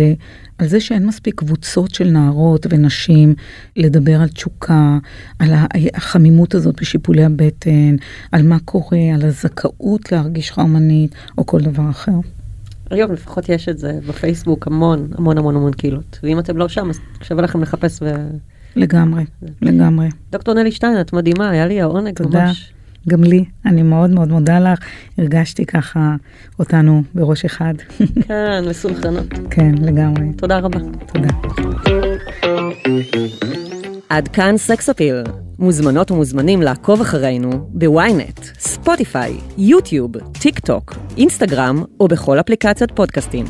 [0.58, 3.36] על זה שאין מספיק קבוצות של נערות ונשים
[3.76, 4.98] לדבר על תשוקה,
[5.40, 5.50] על
[5.94, 7.96] החמימות הזאת בשיפולי הבטן,
[8.32, 12.12] על מה קורה, על הזכאות להרגיש חרמנית, או כל דבר אחר.
[12.90, 16.20] היום לפחות יש את זה בפייסבוק המון, המון המון המון קהילות.
[16.24, 18.06] ואם אתם לא שם, אז שווה לכם לחפש ו...
[18.76, 19.24] לגמרי,
[19.62, 20.10] לגמרי.
[20.32, 22.46] דוקטור נלי שטיין, את מדהימה, היה לי העונג תודה.
[22.46, 22.74] ממש.
[23.10, 24.80] גם לי, אני מאוד מאוד מודה לך,
[25.18, 26.16] הרגשתי ככה
[26.60, 27.74] אותנו בראש אחד.
[28.28, 29.26] כן, מסונכרנות.
[29.50, 30.34] כן, לגמרי.
[30.38, 30.80] תודה רבה.
[31.14, 31.30] תודה.
[34.10, 35.24] עד כאן סקס אפיל.
[35.60, 43.46] מוזמנות ומוזמנים לעקוב אחרינו ב-ynet, Spotify, YouTube, TikTok, אינסטגרם או בכל אפליקציית פודקאסטים.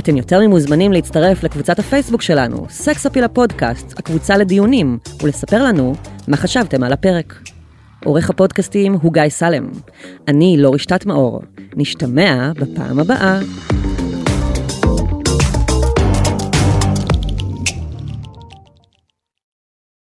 [0.00, 5.94] אתם יותר ממוזמנים להצטרף לקבוצת הפייסבוק שלנו, סקס אפיל הפודקאסט, הקבוצה לדיונים, ולספר לנו
[6.28, 7.34] מה חשבתם על הפרק.
[8.04, 9.70] עורך הפודקאסטים הוא גיא סלם.
[10.28, 11.42] אני לא רשתת מאור.
[11.76, 13.40] נשתמע בפעם הבאה.